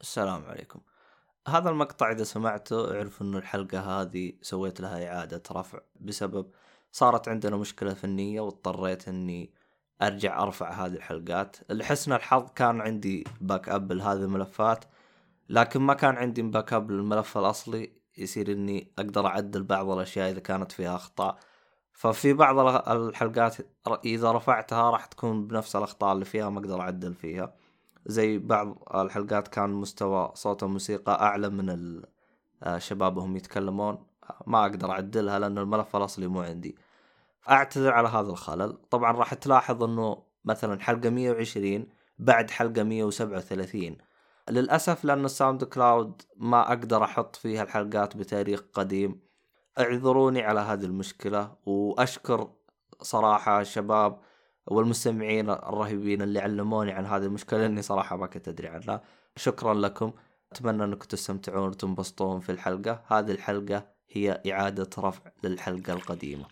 [0.00, 0.80] السلام عليكم.
[1.48, 6.50] هذا المقطع إذا سمعته اعرف إنه الحلقة هذه سويت لها إعادة رفع بسبب
[6.92, 9.50] صارت عندنا مشكلة فنية واضطريت إني
[10.02, 11.56] أرجع أرفع هذه الحلقات.
[11.70, 14.84] لحسن الحظ كان عندي backup لهذه الملفات
[15.48, 17.92] لكن ما كان عندي backup للملف الأصلي.
[18.18, 21.38] يصير إني أقدر أعدل بعض الأشياء إذا كانت فيها أخطاء.
[21.92, 22.58] ففي بعض
[22.88, 23.56] الحلقات
[24.04, 27.54] إذا رفعتها راح تكون بنفس الأخطاء اللي فيها ما أقدر أعدل فيها.
[28.08, 32.02] زي بعض الحلقات كان مستوى صوت الموسيقى أعلى من
[32.66, 34.06] الشباب وهم يتكلمون.
[34.46, 36.76] ما أقدر أعدلها لأن الملف الأصلي مو عندي.
[37.50, 38.78] اعتذر على هذا الخلل.
[38.90, 41.86] طبعا راح تلاحظ إنه مثلا حلقة 120
[42.18, 43.96] بعد حلقة 137
[44.50, 49.20] للأسف لأن الساوند كلاود ما أقدر أحط فيها الحلقات بتاريخ قديم.
[49.78, 52.50] اعذروني على هذه المشكلة وأشكر
[53.02, 54.18] صراحة الشباب
[54.70, 59.00] والمستمعين الرهيبين اللي علموني عن هذه المشكلة لأني صراحة ما كنت أدري عنها.
[59.36, 60.12] شكرا لكم.
[60.52, 63.02] أتمنى أنكم تستمتعون وتنبسطون في الحلقة.
[63.06, 66.44] هذه الحلقة هي إعادة رفع للحلقة القديمة.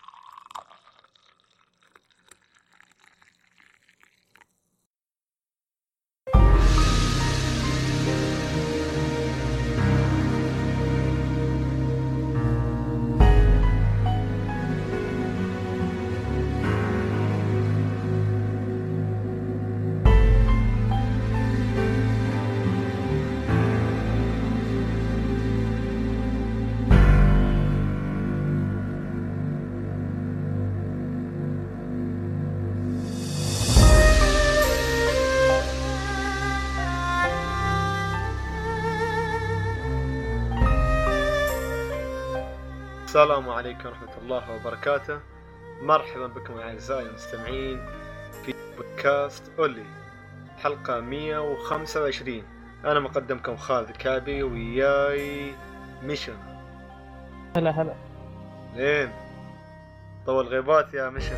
[43.17, 45.21] السلام عليكم ورحمة الله وبركاته.
[45.83, 47.81] مرحبا بكم أعزائي المستمعين
[48.45, 49.85] في بودكاست أولي
[50.63, 52.43] حلقة 125
[52.85, 55.55] أنا مقدمكم خالد كابي وياي
[56.03, 56.37] ميشن.
[57.57, 57.95] هلا هلا.
[58.75, 59.13] لين
[60.27, 61.37] طول غيبات يا ميشن.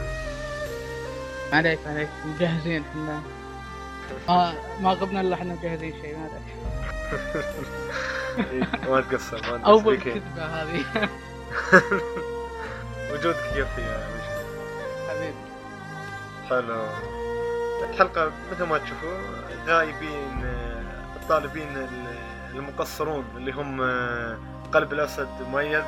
[1.53, 2.09] عليك عليك.
[2.27, 3.23] مجهزين إحنا.
[4.29, 6.49] ما ما غبنا إلا إحنا مجهزين شيء ما عليك.
[8.53, 9.67] إيه، ما تقصر ما تقصر.
[9.67, 10.01] اول إيه.
[10.01, 11.09] كذبة هذه.
[13.13, 14.45] وجودك يكفي يا ميشن
[15.09, 15.35] حبيبي.
[16.51, 16.87] حلو.
[17.91, 19.19] الحلقة مثل ما تشوفوا
[19.67, 20.45] غايبين
[21.23, 22.19] الطالبين ال-
[22.55, 23.81] المقصرون اللي هم
[24.73, 25.85] قلب الأسد مؤيد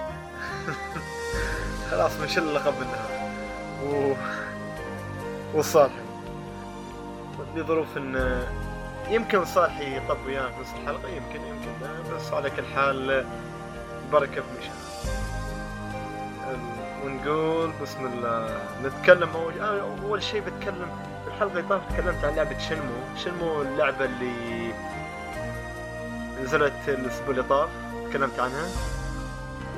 [1.91, 3.31] خلاص بنشيل اللقب منها.
[3.85, 4.15] و...
[5.55, 5.95] والصالحي
[7.57, 8.43] لظروف إن
[9.09, 11.73] يمكن صالحي يطب ويانا في نص الحلقة يمكن يمكن.
[11.83, 13.25] لا بس على كل حال
[14.13, 14.73] بركة بمشان
[17.27, 18.59] ونقول بسم الله.
[18.85, 20.89] نتكلم اول آه، أول شيء بتكلم
[21.27, 23.17] الحلقة اللي طافت تكلمت عن لعبة شنمو.
[23.17, 24.73] شنمو اللعبة اللي
[26.43, 27.69] نزلت الأسبوع اللي طاف.
[28.11, 28.69] تكلمت عنها.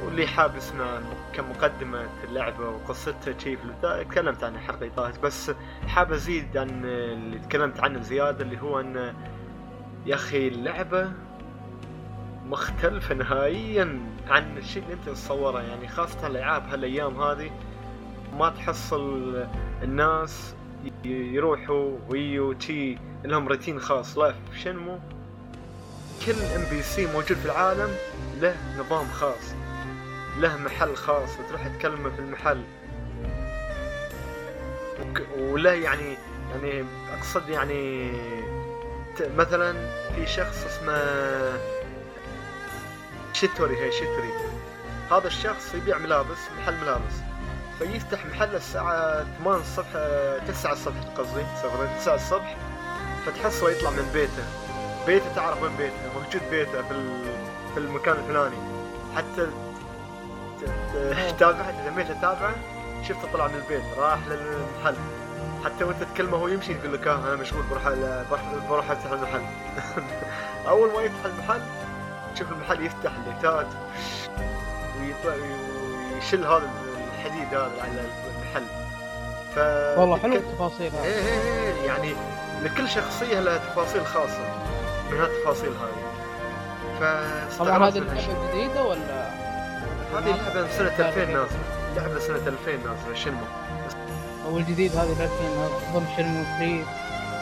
[0.05, 1.01] واللي حاب يسمع
[1.35, 5.21] كمقدمة اللعبة وقصتها شيء في البداية تكلمت عنها الحلقة اللي طافت.
[5.21, 5.51] بس
[5.89, 9.15] حاب أزيد عن اللي تكلمت عنه زيادة اللي هو إن
[10.07, 11.13] يا أخي اللعبة
[12.53, 17.51] مختلفة نهائيا عن الشيء اللي أنت تتصوره يعني خاصة الألعاب هالأيام هذه
[18.39, 19.35] ما تحصل
[19.83, 20.55] الناس
[21.05, 24.19] يروحوا ويو تي لهم روتين خاص.
[24.19, 24.99] لا في شنمو
[26.27, 27.91] كل إم بي سي موجود في العالم
[28.41, 29.55] له نظام خاص
[30.39, 32.63] له محل خاص وتروح تكلمه في المحل.
[35.39, 36.17] وله يعني
[36.51, 38.13] يعني أقصد يعني
[39.37, 39.73] مثلا
[40.15, 40.93] في شخص اسمه
[43.33, 44.31] شتوري هي شتوري.
[45.11, 47.15] هذا الشخص يبيع ملابس محل ملابس.
[47.79, 49.87] فيفتح محل الساعة 8 الصبح
[50.49, 52.57] 9 الصبح قصدي سوري 9 الصبح
[53.27, 54.45] فتحصله يطلع من بيته.
[55.07, 57.25] بيته تعرف وين بيته؟ موجود بيته في
[57.75, 58.57] في المكان الفلاني.
[59.17, 59.47] حتى
[61.29, 62.55] تتابعه تميت تتابعه
[63.03, 64.97] شفته طلع من البيت راح للمحل.
[65.65, 67.89] حتى وانت تكلمه هو يمشي يقول لك آه أنا مشغول بروح
[68.69, 69.43] بروح أفتح المحل.
[70.69, 71.61] أول ما يفتح المحل
[72.35, 73.67] تشوف المحل يفتح الليتات
[75.25, 76.71] ويشيل هذا
[77.15, 78.05] الحديد هذا على
[78.37, 78.67] المحل.
[79.55, 79.59] ف
[79.99, 81.05] والله حلو التفاصيل هذه.
[81.05, 82.15] إيه إيه إيه يعني
[82.63, 84.63] لكل شخصية لها تفاصيل خاصة.
[85.11, 86.03] من هالتفاصيل هذه.
[87.59, 87.99] طبعا هذه.
[87.99, 89.29] اللعبه جديدة ولا؟
[90.15, 91.47] هذه لعبة سنة 2000 نازلة
[91.97, 93.45] لعبة سنة 2000 نازلة شنمو
[94.47, 95.59] أو الجديد هذه للحين
[95.91, 96.85] اظن شنمو 3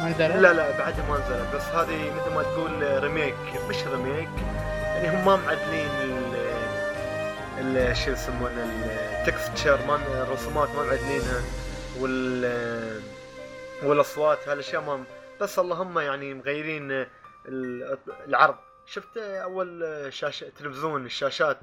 [0.02, 1.54] ما نزل لا لا بعدها ما نزلت.
[1.54, 3.34] بس هذه مثل ما تقول ريميك
[3.68, 4.28] مش ريميك
[5.02, 5.90] يعني هم ما معدلين
[7.58, 8.64] ال شو يسمونه
[9.20, 11.42] التكستشر ما الرسومات ما معدلينها
[11.98, 13.02] وال
[13.82, 15.04] والأصوات هالأشياء ما
[15.40, 16.90] بس اللهم يعني مغيرين
[17.48, 17.98] ال-
[18.28, 18.54] العرض.
[18.86, 21.58] شفت أول شاشة تلفزيون الشاشات؟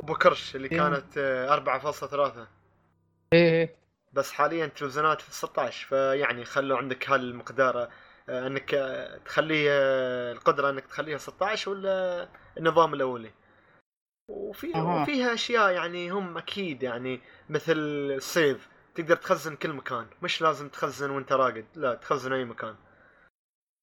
[0.00, 0.78] أبو كرش اللي إيه.
[0.78, 2.46] كانت آه، 4.3
[3.32, 3.74] إيه
[4.12, 7.88] بس حاليا تلفزيونات في 16 فيعني خلوا عندك هالمقدار
[8.28, 12.28] انك آه، تخليه آه، القدرة انك تخليها 16 ولا
[12.58, 13.30] النظام الأولي.
[14.28, 14.66] وفي.
[14.66, 20.06] وفيها أشياء يعني هم أكيد يعني مثل السيف تقدر تخزن كل مكان.
[20.22, 22.76] مش لازم تخزن وانت راقد لا تخزن أي مكان.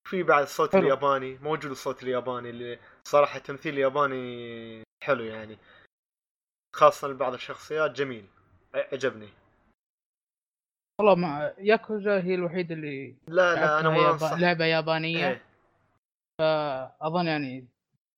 [0.08, 0.82] في بعد الصوت حلو.
[0.82, 5.58] الياباني موجود الصوت الياباني اللي صراحة التمثيل الياباني حلو يعني.
[6.76, 8.26] خاصة لبعض الشخصيات جميل
[8.74, 9.30] عجبني
[11.00, 15.28] والله ما ياكوزا هي الوحيدة اللي لا لا أنا ما يابا- لعبة يابانية.
[15.30, 15.42] إيه.
[17.02, 17.68] اظن يعني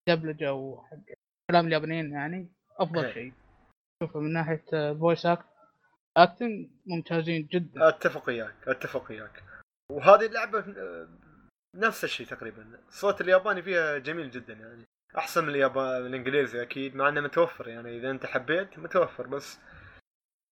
[0.09, 0.97] دبلجة وحق
[1.51, 2.47] كلام اليابانيين يعني
[2.77, 3.13] أفضل إيه.
[3.13, 3.33] شيء.
[4.03, 5.45] شوفه من ناحية voice act
[6.17, 7.87] acting ممتازين جدا.
[7.89, 9.43] أتفق وياك أتفق وياك.
[9.91, 10.65] وهذه اللعبة
[11.75, 12.79] نفس الشيء تقريبا.
[12.87, 14.83] الصوت الياباني فيها جميل جدا يعني.
[15.17, 17.97] أحسن من اليابان الإنجليزي أكيد مع إنه متوفر يعني.
[17.97, 19.59] إذا أنت حبيت متوفر بس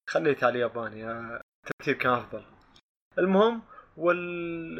[0.09, 1.39] خليت على الياباني.
[1.65, 2.43] التمثيل كان أفضل.
[3.17, 3.61] المهم
[3.97, 4.79] وال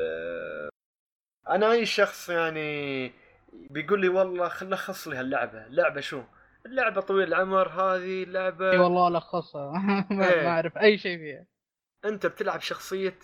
[1.50, 3.12] أنا أي شخص يعني
[3.54, 5.68] بيقول لي والله خل لخص لي هاللعبة.
[5.68, 6.24] لعبه شو؟
[6.66, 9.72] اللعبة طويل العمر هذه لعبه إي والله لخصها.
[10.12, 10.44] ما إيه.
[10.44, 11.46] ما أعرف أي شيء فيها.
[12.06, 13.20] أنت بتلعب شخصية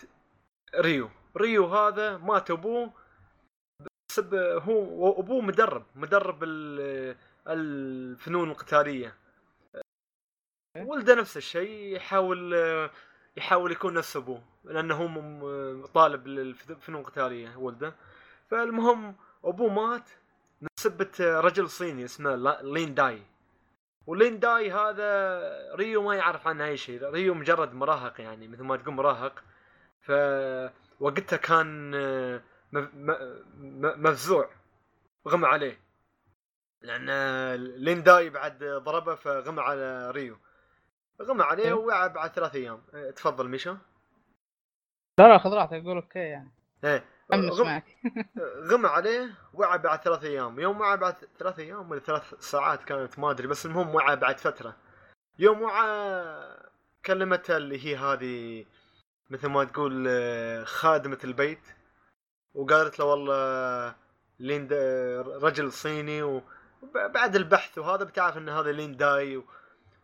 [0.75, 1.09] ريو.
[1.37, 2.93] ريو هذا مات أبوه
[4.11, 7.15] بسب هو أبوه مدرب مدرب ال-
[7.47, 9.15] الفنون القتالية.
[10.77, 12.53] ولده نفس الشيء يحاول
[13.37, 17.95] يحاول يكون نفس أبوه لأنه هو طالب للفنون القتالية ولده.
[18.49, 20.09] فالمهم أبوه مات
[20.61, 23.21] من سبة رجل صيني اسمه لين داي.
[24.07, 28.77] ولين داي هذا ريو ما يعرف عنه أي شيء ريو مجرد مراهق يعني مثل ما
[28.77, 29.43] تقول مراهق.
[30.01, 30.11] ف
[30.99, 31.91] وقتها كان
[33.97, 34.49] مفزوع
[35.27, 35.79] غمى عليه.
[36.81, 37.09] لأن
[37.55, 40.37] لين داي بعد ضربه فغمى على ريو.
[41.21, 41.73] غمى عليه إيه.
[41.73, 42.81] ووعى بعد ثلاث أيام.
[42.93, 43.75] آه، تفضل ميشو.
[45.19, 46.51] لا لا خذ راحتك أقول okay يعني.
[46.83, 47.05] إيه.
[47.33, 47.81] غم-
[48.71, 50.59] غمى عليه وعى بعد ثلاث أيام.
[50.59, 54.39] يوم وعى بعد ثلاث أيام ولا ثلاث ساعات كانت ما أدري بس المهم وعى بعد
[54.39, 54.75] فترة.
[55.39, 56.57] يوم وعى
[57.05, 58.65] كلمته اللي هي هذه
[59.29, 61.61] مثل ما تقول آه، خادمة البيت.
[62.53, 63.95] وقالت له والله
[64.39, 69.43] لين دا- رجل صيني وبعد البحث وهذا بتعرف إن هذا لين داي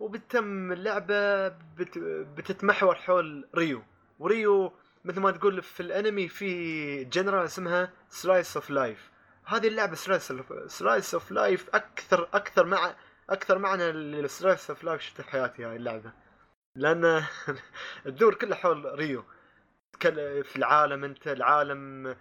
[0.02, 1.98] و- وبتم اللعبة بت...
[2.38, 3.84] بتتمحور حول ريو.
[4.20, 4.74] وريو
[5.06, 9.12] مثل ما تقول في الأنمي في genre اسمها slice of life
[9.46, 10.34] هذه اللعبة slice
[10.68, 12.96] slice of life أكثر أكثر مع
[13.30, 16.12] أكثر معنى لل slice of life شفته في حياتي هاي اللعبة.
[16.76, 17.24] لأن
[18.06, 19.24] الدور كله حول ريو.
[20.44, 22.16] في العالم أنت العالم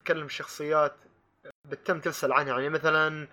[0.00, 0.96] تكلم شخصيات
[1.64, 2.52] بتم تسأل عنها.
[2.52, 3.28] يعني مثلا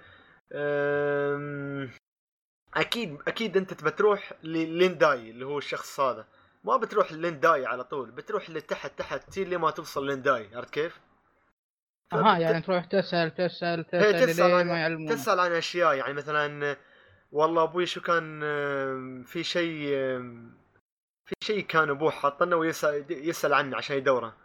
[2.78, 6.28] أكيد أكيد أنت تبى تروح للينداي اللي هو الشخص هذا.
[6.64, 11.00] ما بتروح للينداي على طول بتروح لتحت تحت تي لما توصل للينداي عرفت كيف؟
[12.14, 16.14] أها يعني تروح تسأل تسأل هي تسأل تسأل لين عن- ما تسأل عن أشياء يعني
[16.14, 16.78] مثلا
[17.32, 18.40] والله أبوي شو كان
[19.24, 19.88] في شيء
[21.26, 24.36] في شيء كان أبوه حاطنه ويسأل يسأل عنه عشان يدوره.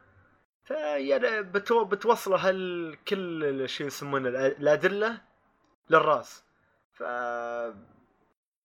[0.64, 5.20] فيعني بتو بتوصله هل كل شو يسمونه الأدلة
[5.90, 6.44] للرأس.
[6.92, 7.02] ف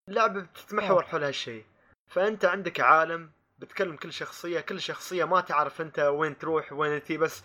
[0.09, 1.65] اللعبة بتتمحور حول هالشيء
[2.07, 7.17] فأنت عندك عالم بتكلم كل شخصية كل شخصية ما تعرف أنت وين تروح وين تي
[7.17, 7.43] بس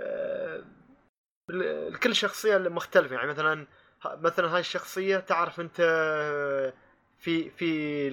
[0.00, 0.64] آه،
[2.02, 3.66] كل شخصية مختلفة يعني مثلا
[4.04, 5.76] مثلا هاي الشخصية تعرف أنت
[7.18, 8.10] في في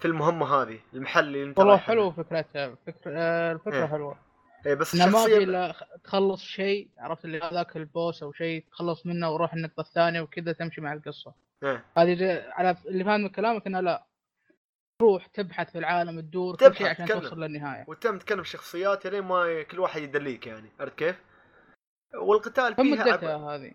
[0.00, 1.76] في المهمة هذه المحل اللي أنت والله.
[1.76, 3.86] حلو فكرتها فكرة آه، الفكرة إيه.
[3.86, 4.18] حلوة
[4.66, 9.06] إيه بس ما الشخصية الا خ- تخلص شيء عرفت اللي هذاك البوس أو شيء تخلص
[9.06, 11.34] منه وروح النقطة الثانية وكذا تمشي مع القصة.
[11.64, 14.06] هذه على اللي فاهم من كلامك إنه لا
[15.00, 17.20] تروح تبحث في العالم تدور كل شيء عشان تكلم.
[17.20, 21.24] توصل للنهاية وتم تكلم شخصيات لين ما كل واحد يدليك يعني عرفت كيف؟
[22.14, 23.72] والقتال فيها مدتها عب- هذه؟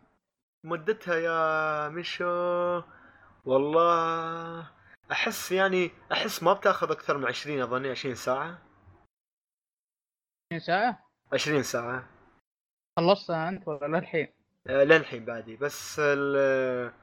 [0.63, 2.82] مدتها يا ميشو
[3.46, 4.72] والله
[5.12, 8.62] أحس يعني أحس ما بتأخذ أكثر من 20 أظني 20 ساعة
[10.52, 12.08] 20 ساعة؟ 20 ساعة
[13.00, 14.28] خلصتها أنت ولا للحين؟
[14.68, 16.94] آه، للحين بعدي بس ال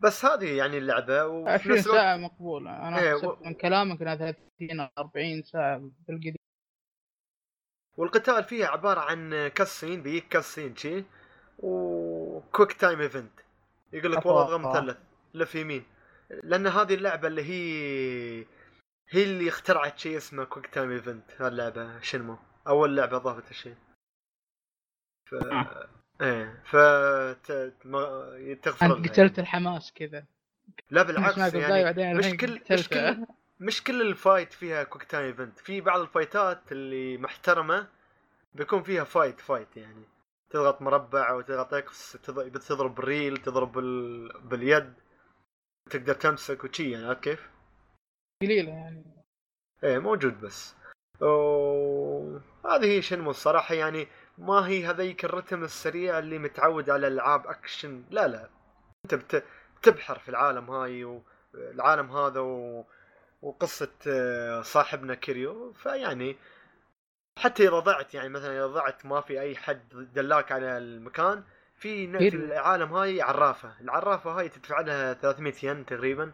[0.00, 2.88] بس هذه يعني اللعبة وفي 20 نفس الوقت ساعة مقبولة.
[2.88, 6.34] أنا حسبت و- من كلامك إنها 30 أو 40 ساعة بالقديم.
[7.96, 11.04] والقتال فيها عبارة عن cutscene بيجيك cutscene شي
[11.58, 13.40] و quick time event
[13.92, 14.76] يقول لك والله اضغط.
[14.76, 14.96] مثلث
[15.34, 15.84] لف يمين.
[16.30, 18.46] لأن هذه اللعبة اللي هي
[19.10, 22.36] هي اللي اخترعت شيء اسمه quick time event هاللعبه Shenmue
[22.68, 23.74] أول لعبة أضافت الشيء
[25.30, 25.34] ف...
[25.34, 25.88] آه.
[26.20, 26.76] إيه ف
[28.62, 30.24] تغفر قتلت الحماس كذا.
[30.90, 32.88] لا بالعكس يعني مش كل مش.
[32.88, 33.26] كل
[33.60, 37.88] مش كل ال fight فيها quick time event في بعض ال fight ات اللي محترمة
[38.54, 40.02] بيكون فيها fight fight يعني.
[40.50, 44.28] تضغط مربع أو تضغط X تض- بتضرب بالريل تضرب بال...
[44.42, 44.92] باليد.
[45.90, 47.50] تقدر تمسك وشي يعني عرفت كيف؟
[48.42, 49.04] قليلة يعني.
[49.84, 50.74] إيه موجود بس.
[51.20, 52.38] و...
[52.66, 54.08] هذه هي Shenmue الصراحة يعني.
[54.38, 58.48] ما هي هذيك الرتم السريع اللي متعود على ألعاب أكشن لا لا
[59.04, 59.44] أنت بت...
[59.80, 61.04] بتبحر في العالم هاي
[61.54, 62.84] والعالم هذا و...
[63.42, 66.36] وقصة آه، صاحبنا كيريو فيعني
[67.38, 72.18] حتى إذا ضعت يعني مثلا إذا ضعت ما في أي حد دلاك على المكان في
[72.30, 72.36] في.
[72.36, 76.32] العالم هاي عرافة العرافة هاي تدفع لها 300 ين تقريبا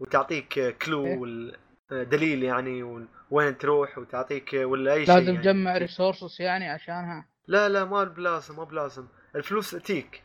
[0.00, 0.70] وتعطيك إيه.
[0.70, 1.56] clue وال-
[1.90, 5.42] دليل يعني وال- وين تروح وتعطيك ولا أي شيء لازم يعني.
[5.42, 9.08] تجمع resources يعني عشانها لا لا ما بلازم ما بلازم.
[9.36, 10.22] الفلوس تجيك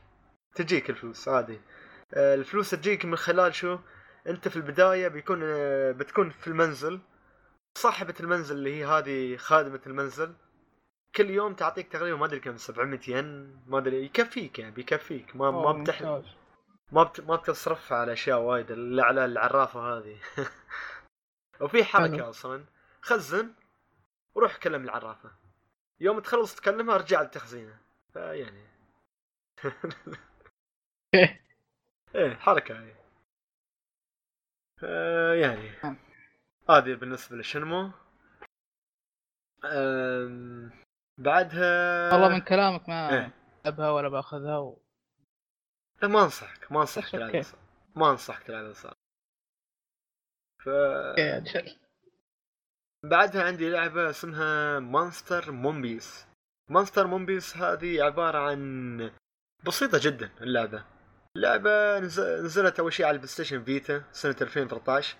[0.55, 1.59] تجيك الفلوس عادي.
[2.13, 3.79] آه، الفلوس تجيك من خلال شو؟
[4.27, 6.99] أنت في البداية بيكون آه، بتكون في المنزل.
[7.77, 10.33] صاحبة المنزل اللي هي هذه خادمة المنزل
[11.15, 15.35] كل يوم تعطيك تقريبا ما أدري كم 700 ين ما أدري يكفيك يعني بيكفيك.
[15.35, 16.01] ما ما بتح.
[16.91, 17.21] ما بت...
[17.21, 20.17] ما بتصرفها على أشياء وايد الا على العرافة هذه.
[21.61, 22.29] وفي حركة.
[22.29, 22.65] أصلا.
[23.05, 23.53] خزن
[24.35, 25.31] وروح كلم العرافة.
[25.99, 27.79] يوم تخلص تكلمها ارجع لتخزينه.
[28.13, 28.65] فيعني
[32.15, 32.95] إيه حركة هاي
[34.83, 35.71] آه يعني.
[35.83, 35.97] نعم.
[36.69, 37.91] هذه بالنسبة لل Shenmue
[39.65, 40.71] آم،
[41.17, 42.13] بعدها.
[42.13, 43.31] والله من كلامك ما إيه.
[43.65, 44.81] أبها ولا بأخذها و...
[46.01, 47.45] لا ما أنصحك ما أنصحك تلعب.
[47.95, 48.93] ما أنصحك تلعب صار
[50.63, 50.69] ف.
[53.09, 56.25] بعدها عندي لعبة اسمها Monster Monpiece
[56.69, 59.11] Monster Monpiece هذه عبارة عن
[59.65, 60.29] بسيطة جدا
[61.37, 61.99] اللعبة.
[61.99, 65.17] نز- نزلت أول شيء على ال PlayStation Vita سنة 2013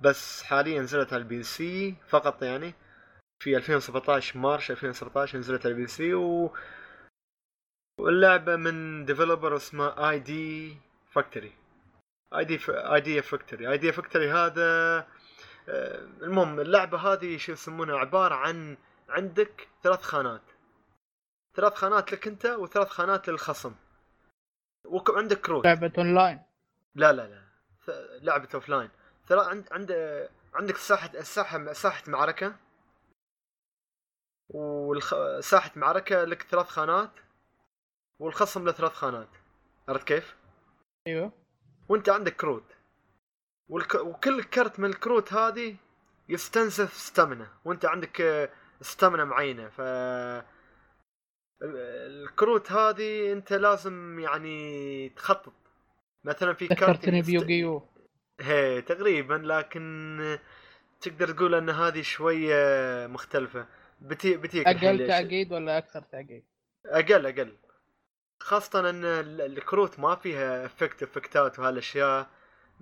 [0.00, 2.74] بس حاليا نزلت على ال PC فقط يعني.
[3.42, 6.54] في 2017 March 2017 نزلت على ال PC و...
[8.00, 10.76] واللعبة من developer اسمه آي دي
[11.12, 11.52] فاكتوري
[12.34, 15.06] آي دي آي دي فاكتوري آي دي فاكتوري هذا
[16.22, 18.76] المهم اللعبة هذه شو يسمونها؟ عبارة عن
[19.08, 20.42] عندك ثلاث خانات.
[21.56, 23.74] ثلاث خانات لك انت وثلاث خانات للخصم.
[24.84, 25.64] وعندك كروت.
[25.64, 26.42] لعبة اونلاين
[26.94, 27.48] لا لا لا.
[28.22, 28.90] لعبة offline
[29.30, 29.92] عند عند
[30.54, 32.56] عندك ساحة الساحة ساحة معركة.
[34.48, 37.10] وساحة معركة لك ثلاث خانات
[38.20, 39.28] والخصم له ثلاث خانات.
[39.88, 40.36] عرفت كيف؟
[41.06, 41.32] أيوه.
[41.88, 42.77] وانت عندك كروت.
[43.68, 43.94] والك...
[43.94, 45.76] وكل كرت من الكروت هذه
[46.28, 49.68] يستنزف stamina وانت عندك stamina معينة.
[49.68, 50.44] ف ال-
[51.62, 55.52] الكروت هذه انت لازم يعني تخطط.
[56.24, 57.88] مثلا في كارت ذكرتني ب Yu-Gi-Oh.
[58.40, 60.38] هي تقريبا لكن
[61.00, 62.56] تقدر تقول أن هذه شوية
[63.06, 63.66] مختلفة.
[64.00, 65.08] بتي بتيك أقل.
[65.08, 66.44] تعقيد ولا أكثر تعقيد؟
[66.86, 67.56] أقل أقل.
[68.40, 72.30] خاصة أن ال- الكروت ما فيها effect effect ات وهالأشياء.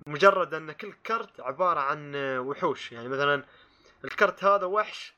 [0.07, 2.93] مجرد أن كل كرت عبارة عن وحوش.
[2.93, 3.45] يعني مثلا
[4.05, 5.15] الكرت هذا وحش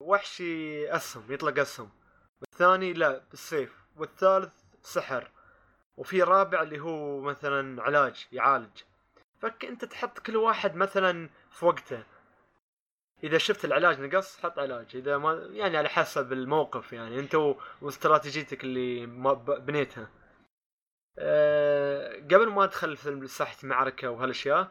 [0.00, 0.42] وحش
[0.88, 1.90] أسهم يطلق أسهم.
[2.40, 3.84] والثاني لا بالسيف.
[3.96, 4.52] والثالث
[4.82, 5.30] سحر.
[5.96, 8.82] وفي رابع اللي هو مثلا علاج يعالج.
[9.40, 12.04] فانت تحط كل واحد مثلا في وقته.
[13.24, 14.96] إذا شفت العلاج نقص حط علاج.
[14.96, 19.06] إذا ما يعني على حسب الموقف يعني أنت واستراتيجيتك اللي
[19.58, 20.10] بنيتها.
[21.18, 24.70] أه قبل ما أدخل في ساحه المعركة وهالأشياء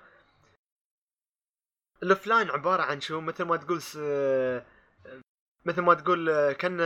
[2.03, 3.97] الأوفلاين عبارة عن شو؟ مثل ما تقول س...
[5.65, 6.77] مثل ما تقول آه، كان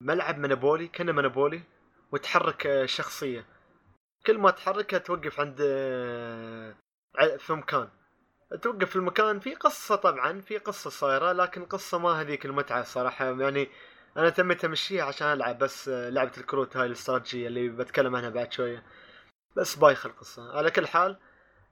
[0.00, 1.62] ملعب منابولي كان منابولي
[2.12, 3.46] وتحرك آه، شخصية.
[4.26, 6.74] كل ما تحركها توقف عند آه،
[7.38, 7.88] في مكان.
[8.62, 13.24] توقف في المكان في قصة طبعا في قصة صايرة لكن القصة ما هذيك المتعة صراحة.
[13.40, 13.68] يعني
[14.16, 18.52] أنا تميت أمشيها عشان ألعب بس آه، لعبة الكروت هاي الاستراتيجية اللي بتكلم عنها بعد
[18.52, 18.82] شوية.
[19.56, 21.18] بس بايخ القصة على كل حال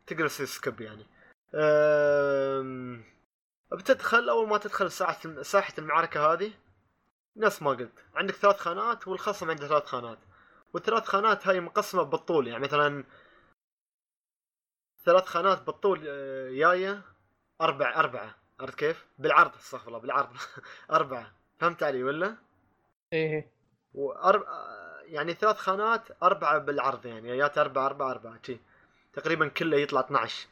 [0.06, 1.06] تقدر تسوي سكيب يعني.
[1.54, 3.04] أم...
[3.72, 6.52] بتدخل أول ما تدخل ساحة ساحة المعركة هذه
[7.36, 10.18] نفس ما قلت عندك ثلاث خانات والخصم عنده ثلاث خانات.
[10.74, 13.04] والثلاث خانات هاي مقسمة بالطول يعني مثلا
[15.04, 17.02] ثلاث خانات بالطول آه، جاية
[17.60, 20.36] أربع أربعة عرفت كيف؟ بالعرض استغفر الله بالعرض.
[20.90, 21.41] أربعة.
[21.62, 22.36] فهمت علي ولا؟
[23.12, 23.50] إيه
[23.94, 24.46] وأربع
[25.04, 28.58] يعني ثلاث خانات أربعة بالعرض يعني جات أربعة أربعة أربعة شي.
[29.12, 30.48] تقريبا كله يطلع 12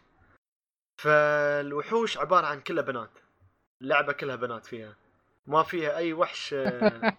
[0.99, 3.11] فالوحوش عبارة عن كلها بنات.
[3.83, 4.97] اللعبة كلها بنات فيها.
[5.47, 7.13] ما فيها أي وحش آه،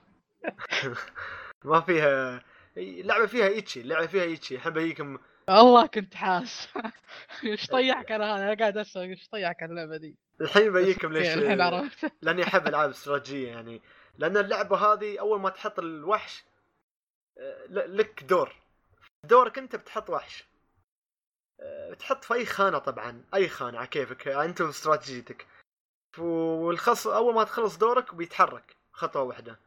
[1.66, 2.42] ما فيها
[2.78, 4.58] لعبه فيها إيتشي لعبه فيها إيتشي.
[4.58, 5.18] أحب اجيكم
[5.52, 6.68] والله كنت حاس.
[7.44, 11.62] إيش طيحك أنا؟ هذا أنا قاعد أسأل إيش طيحك اللعبة دي؟ الحين بجيكم ليش الحين
[11.62, 12.12] عرفت.
[12.22, 13.82] لأني أحب ألعاب استراتيجية يعني.
[14.18, 16.44] لأن اللعبة هذه أول ما تحط الوحش
[17.38, 18.56] آه، لك دور.
[19.24, 20.46] دورك أنت بتحط وحش.
[21.60, 23.24] آه، تحط في أي خانة طبعا.
[23.34, 24.28] أي خانة على كيفك.
[24.28, 25.48] آه، أنت واستراتيجيتك.
[26.18, 29.60] والخص أول ما تخلص دورك بيتحرك خطوة واحدة.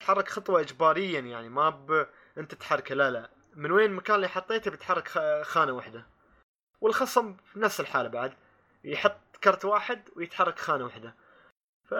[0.00, 2.06] تحرك خطوة اجباريا يعني ما ب...
[2.38, 2.94] أنت تحركه.
[2.94, 3.35] لا لا.
[3.56, 5.08] من وين المكان اللي حطيته بيتحرك
[5.42, 6.06] خانة واحدة.
[6.80, 8.32] والخصم في نفس الحالة بعد.
[8.84, 11.14] يحط كرت واحد ويتحرك خانة واحدة.
[11.84, 11.92] ف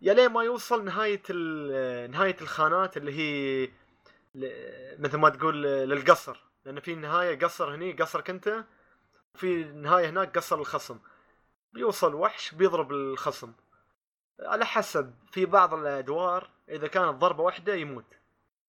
[0.00, 2.10] يا لين ما يوصل نهاية ال...
[2.10, 3.68] نهاية الخانات اللي هي
[4.98, 6.36] مثل ما تقول للقصر.
[6.64, 8.64] لأن في نهاية قصر هني قصرك أنت
[9.34, 10.98] وفي نهاية هناك قصر الخصم.
[11.72, 13.52] بيوصل وحش بيضرب الخصم.
[14.40, 18.04] على حسب في بعض الأدوار إذا كانت ضربة واحدة يموت.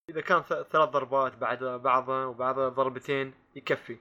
[0.08, 3.98] إذا كان ثلاث ضربات بعد بعضها وبعضها ضربتين يكفي.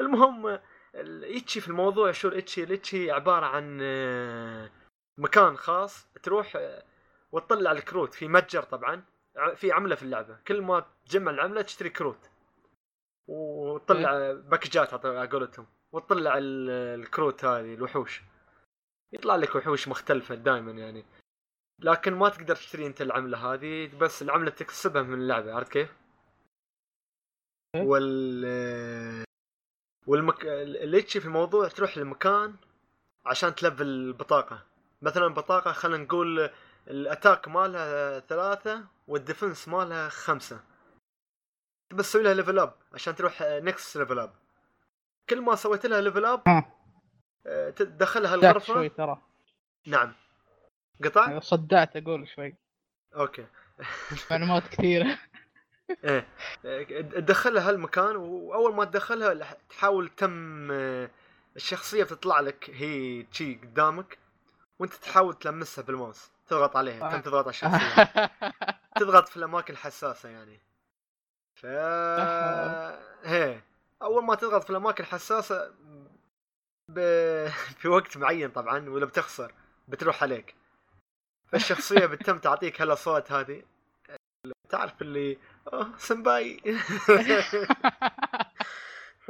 [0.00, 0.58] المهم
[0.94, 4.70] ال ecchi في الموضوع شو ال ecchi ال ecchi عبارة عن آه،
[5.18, 6.82] مكان خاص تروح آه،
[7.32, 8.14] وتطلع الكروت.
[8.14, 9.02] في متجر طبعا
[9.54, 10.38] في عملة في اللعبة.
[10.46, 12.30] كل ما تجمع العملة تشتري كروت.
[13.28, 15.66] وتطلع package ات على على قولتهم.
[15.92, 18.22] وتطلع ال- الكروت هذه الوحوش.
[19.12, 21.04] يطلع لك وحوش مختلفة دائما يعني.
[21.82, 25.96] لكن ما تقدر تشتري انت العملة هذه بس العملة تكسبها من اللعبة عرفت كيف؟
[27.74, 27.82] إيه.
[27.82, 29.24] وال
[30.06, 30.44] والمك...
[30.44, 32.56] اللي تشي في الموضوع تروح لمكان
[33.26, 34.66] عشان تلفل البطاقة
[35.02, 36.50] مثلا بطاقة خلينا نقول
[36.88, 40.60] ال attack مالها ثلاثة وال defense مالها خمسة
[41.94, 44.34] بس تسوي لها level up عشان تروح next level up
[45.28, 46.72] كل ما سويت لها level up ها.
[47.70, 49.22] تدخلها الغرفة شوي ترى
[49.86, 50.14] نعم
[51.04, 52.56] قطع؟ صدعت أقول شوي.
[53.16, 53.46] أوكي.
[54.30, 55.18] معلومات كثيرة.
[56.04, 56.26] إيه.
[57.00, 61.10] تدخلها هالمكان وأول ما تدخلها تحاول تم آه،
[61.56, 64.18] الشخصية بتطلع لك هي تشي قدامك
[64.78, 66.30] وأنت تحاول تلمسها بالماوس.
[66.48, 68.30] تضغط عليها تم تضغط على الشخصية.
[69.00, 70.60] تضغط في الأماكن الحساسة يعني.
[71.54, 71.66] ف
[73.24, 73.60] هي
[74.02, 75.74] أول ما تضغط في الأماكن الحساسة
[76.88, 77.00] ب...
[77.78, 79.54] في وقت معين طبعا ولا بتخسر
[79.88, 80.54] بتروح عليك.
[81.52, 83.62] فالشخصيه بتتم تعطيك هالاصوات هذه.
[84.68, 85.38] تعرف اللي
[85.72, 86.60] آه سمباي
[89.26, 89.28] ف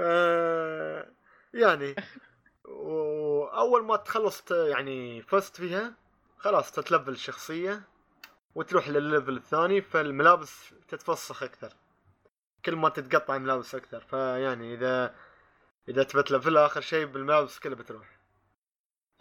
[1.54, 1.94] يعني
[2.64, 5.94] وأول ما تخلص يعني فزت فيها
[6.38, 7.82] خلاص تتلفل الشخصية
[8.54, 11.72] وتروح للليفل الثاني فالملابس تتفسخ أكثر.
[12.64, 14.00] كل ما تتقطع ملابس أكثر.
[14.00, 15.14] فيعني إذا
[15.88, 18.18] إذا تبى تلفلها آخر شيء بالملابس كلها بتروح.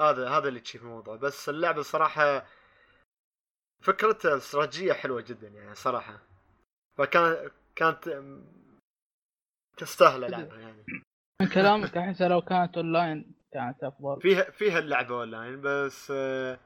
[0.01, 1.15] هذا هذا اللي تشوف الموضوع.
[1.15, 2.45] بس اللعبة صراحة
[3.81, 6.19] فكرتها استراتيجية حلوة جدا يعني صراحة.
[6.97, 8.23] فكان كانت
[9.77, 10.85] تستاهل العبها يعني.
[11.41, 14.21] من كلامك أحس لو كانت أونلاين كانت أفضل.
[14.21, 16.59] فيها فيها اللعبة أونلاين بس آه،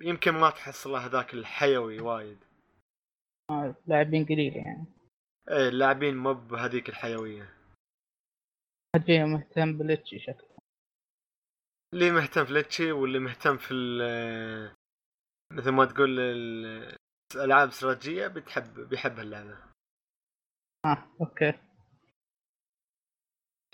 [0.00, 2.38] يمكن ما تحصل هذاك الحيوي وايد.
[3.50, 4.86] آه، لاعبين قليل يعني.
[5.50, 7.54] إيه اللاعبين مو بهذيك الحيوية.
[8.96, 10.52] حد فيهم مهتم بالتشي شكله.
[11.94, 13.74] اللي مهتم في لتشي واللي مهتم في
[15.52, 16.96] مثل ما تقول ال-
[17.34, 19.58] الألعاب الاستراتيجيه بتحب بيحب اللعبة.
[20.84, 21.52] آه أوكي.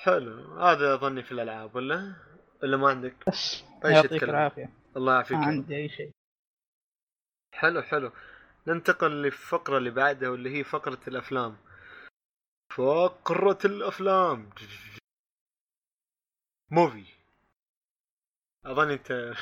[0.01, 0.59] حلو.
[0.61, 2.14] هذا ظني في الألعاب ولا؟
[2.62, 3.62] ولا ما عندك؟ بس.
[3.83, 4.73] طيب، يعطيك؟ العافية.
[4.97, 5.37] الله يعافيك.
[5.37, 6.11] ما عندي أي شيء.
[7.55, 8.12] حلو حلو.
[8.67, 11.57] ننتقل للفقرة اللي بعدها واللي هي فقرة الأفلام.
[12.77, 14.51] فقرة الأفلام.
[16.71, 17.17] movie.
[18.66, 19.33] أظن أنت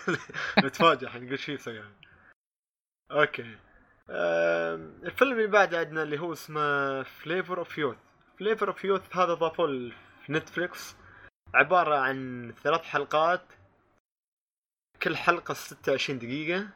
[0.64, 1.94] متفاجئ حنقول شو يسوي يعني.
[3.10, 3.56] okay.
[4.10, 7.96] أم، الفيلم اللي بعده عندنا اللي هو اسمه Flavor of Youth
[8.38, 9.66] Flavor of Youth هذا ضافوه
[10.26, 10.96] في Netflix
[11.54, 13.42] عبارة عن ثلاث حلقات.
[15.02, 16.68] كل حلقة 26 دقيقة.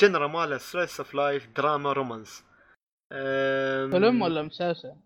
[0.00, 2.44] genre ماله slice of life drama romance
[3.90, 4.96] فيلم ولا مسلسل؟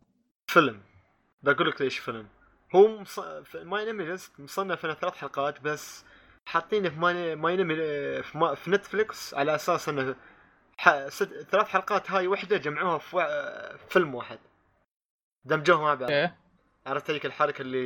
[0.51, 0.83] فيلم.
[1.43, 2.29] بقول لك ليش فيلم.
[2.75, 3.19] هو مص...
[3.55, 6.05] MyAnimeList مصنف انه ثلاث حلقات بس
[6.49, 7.69] حاطينه في My MyAnime
[8.23, 8.55] في, ما...
[8.55, 10.17] في Netflix على أساس إنه
[10.79, 11.09] ح...
[11.09, 11.25] ست...
[11.25, 13.21] ثلاث حلقات هاي وحدة جمعوها في و...
[13.89, 14.39] فيلم واحد.
[15.45, 16.11] دمجوهم مع بعض.
[16.11, 16.37] إيه.
[16.87, 17.79] عرفت هيك الحركة اللي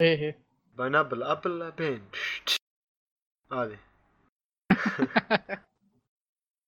[0.00, 0.38] إيه إيه.
[0.74, 2.10] بينابل أبل بين.
[3.52, 3.78] هذه.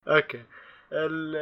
[0.09, 0.45] أوكي.
[0.93, 1.35] ال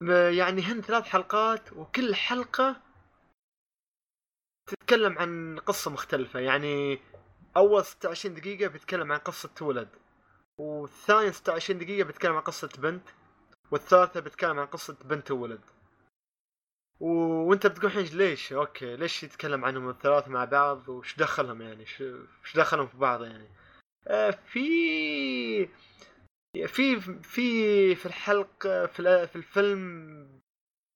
[0.00, 2.76] ما- يعني هن ثلاث حلقات وكل حلقة
[4.66, 6.98] تتكلم عن قصة مختلفة يعني
[7.56, 9.88] أول 26 دقيقة بيتكلم عن قصة ولد
[10.58, 13.08] والثانية 26 دقيقة بتكلم عن قصة بنت
[13.70, 15.60] والثالثة بتكلم عن قصة بنت وولد.
[17.00, 17.08] و...
[17.48, 21.82] وأنت بتقول الحين ليش؟ أوكي ليش يتكلم عنهم الثلاثة مع بعض؟ وش دخلهم يعني؟
[22.42, 23.48] وش دخلهم في بعض يعني؟
[24.08, 25.68] آه في
[26.66, 30.40] في في في الحلقة في, في الفيلم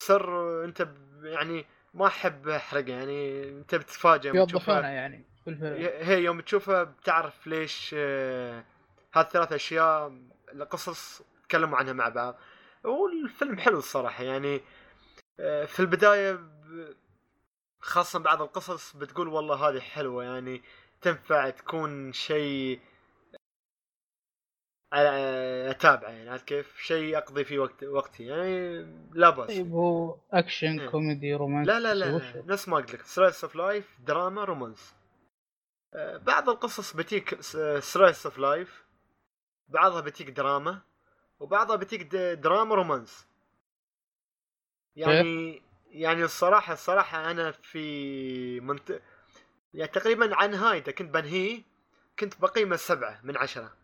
[0.03, 0.89] سر أنت.
[1.23, 5.25] يعني ما أحب أحرق يعني أنت بتتفاجئ يوضحونها يعني
[6.01, 8.65] هي يوم تشوفها بتعرف ليش آه
[9.15, 10.13] هالثلاث أشياء
[10.53, 12.39] القصص تكلموا عنها مع بعض.
[12.85, 14.61] والفيلم حلو الصراحة يعني
[15.41, 16.41] آه في البداية
[17.81, 20.63] خاصة بعض القصص بتقول والله هذه حلوة يعني
[21.01, 22.81] تنفع تكون شيء
[24.93, 30.81] أتابعه يعني عارف كيف؟ شيء أقضي فيه وقت وقتي يعني لا بأس طيب هو أكشن
[30.81, 30.89] إيه.
[30.89, 32.43] كوميدي رومانسي لا لا لا, لا.
[32.47, 34.95] نفس ما قلت لك slice of life drama romance
[36.27, 37.41] بعض القصص بتيك
[37.81, 38.85] slice of life
[39.69, 40.83] بعضها بتيك دراما
[41.41, 43.29] وبعضها بتيك drama romance
[44.97, 49.01] يعني يعني الصراحة الصراحة أنا في منطقه
[49.75, 51.63] يعني تقريبا عن نهايته كنت بنهيه
[52.19, 53.78] كنت بقيمة سبعة من عشرة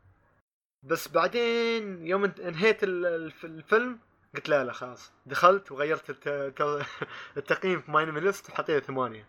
[0.85, 3.99] بس بعدين يوم انهيت الفيلم
[4.35, 5.12] قلت لا لا خلاص.
[5.27, 6.11] دخلت وغيرت
[7.37, 9.29] التقييم في MyAnimeList وحطيته ثمانية.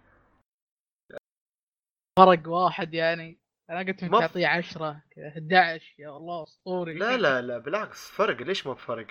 [2.19, 3.39] فرق واحد يعني.
[3.69, 5.01] أنا قلت لك تعطيه 10
[5.37, 6.93] 11 يا الله أسطوري.
[6.93, 8.41] لا لا لا بالعكس فرق.
[8.41, 9.07] ليش ما بفرق؟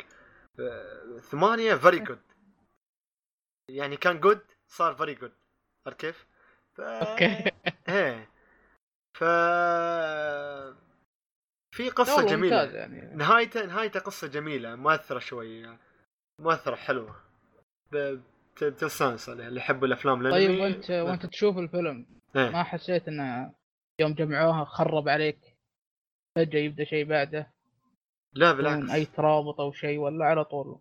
[0.60, 2.20] آه، ثمانية very good
[3.78, 5.32] يعني كان good صار very good
[5.86, 6.26] عرفت كيف؟
[6.74, 6.80] ف...
[6.80, 7.50] أوكي.
[7.88, 8.30] إيه.
[9.14, 9.24] ف
[11.76, 12.62] في قصة جميلة.
[12.64, 13.14] يعني.
[13.14, 15.78] نهايته نهايته قصة جميلة مؤثرة شوي.
[16.40, 17.16] مؤثرة حلوة.
[18.62, 22.06] بتستانس عليها اللي يحب الأفلام طيب وانت وأنت تشوف الفيلم
[22.36, 22.50] إيه.
[22.50, 23.54] ما حسيت إنه
[24.00, 25.38] يوم جمعوها خرب عليك؟
[26.36, 27.50] فجأة يبدأ شيء بعده؟
[28.32, 28.90] لا بالعكس.
[28.90, 30.80] أي ترابط أو شيء ولا على طول؟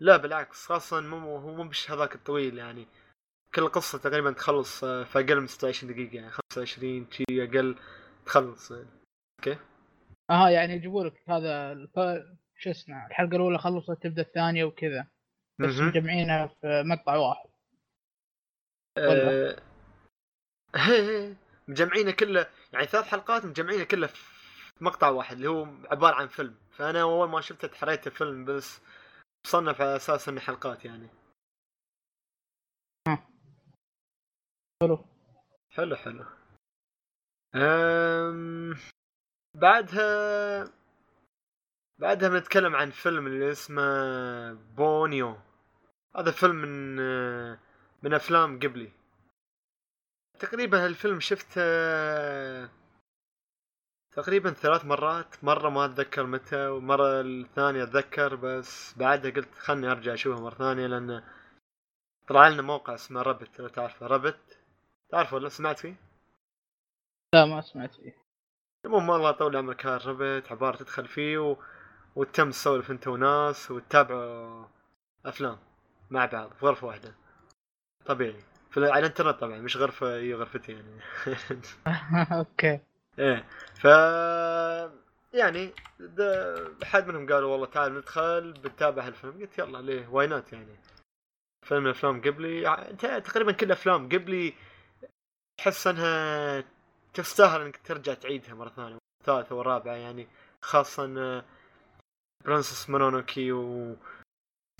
[0.00, 0.66] لا بالعكس.
[0.66, 2.86] خاصة مو هو مو بش هذاك الطويل يعني.
[3.54, 6.30] كل قصة تقريبا تخلص في أقل من 26 دقيقة يعني.
[6.30, 7.76] 25 شي أقل
[8.26, 8.90] تخلص يعني.
[9.38, 9.58] أوكي؟
[10.32, 11.98] آه يعني يجيبوا لك هذا الف...
[12.56, 15.06] شو اسمه الحلقة الأولى خلصت تبدأ الثانية وكذا.
[15.58, 17.48] بس مجمعينها في مقطع واحد.
[18.98, 19.62] أه...
[20.74, 21.34] هي
[21.68, 26.54] مجمعينه كله يعني ثلاث حلقات مجمعينه كله في مقطع واحد اللي هو عبارة عن فيلم.
[26.70, 28.80] فأنا أول ما شفته تحريته فيلم بس
[29.46, 31.08] مصنف على أساس انه حلقات يعني.
[34.82, 35.04] حلو.
[35.70, 36.24] حلو حلو.
[37.54, 38.74] أم...
[39.54, 40.64] بعدها
[41.98, 43.82] بعدها بنتكلم عن فيلم اللي اسمه
[44.52, 45.36] بونيو.
[46.16, 46.96] هذا فيلم من
[48.02, 48.92] من أفلام قبلي.
[50.38, 51.62] تقريبا هالفيلم شفته
[54.12, 55.44] تقريبا ثلاث مرات.
[55.44, 60.86] مرة ما أتذكر متى ومرة الثانية أتذكر بس بعدها قلت خلني أرجع اشوفه مرة ثانية
[60.86, 61.22] لأن
[62.28, 64.58] طلع لنا موقع اسمه رابت لو تعرفه رابت
[65.08, 65.94] تعرفه ولا سمعت فيه؟
[67.34, 68.21] لا ما سمعت فيه.
[68.84, 71.56] المهم الله طول عمرك Rabbit عبارة تدخل فيه و...
[72.16, 74.64] وتم تسولف انت وناس وتتابعوا
[75.26, 75.58] أفلام
[76.10, 77.14] مع بعض في غرفة واحدة.
[78.06, 78.44] طبيعي.
[78.70, 81.00] في على الإنترنت طبعا مش غرفة هي غرفتي يعني.
[82.38, 82.80] أوكي.
[83.18, 83.44] إيه.
[83.74, 83.84] ف
[85.34, 85.72] يعني
[86.84, 89.40] حد منهم قالوا والله تعال ندخل بنتابع هالفيلم.
[89.40, 90.76] قلت يلا ليه؟ why not يعني؟
[91.62, 94.54] فيلم من الافلام قبلي انت تقريبا كل أفلام قبلي
[95.56, 96.64] تحس أنها
[97.14, 100.26] تستاهل إنك ترجع تعيدها مرة ثانية والثالثة والرابعة يعني
[100.62, 101.44] خاصة
[102.44, 103.96] Princess Mononoke و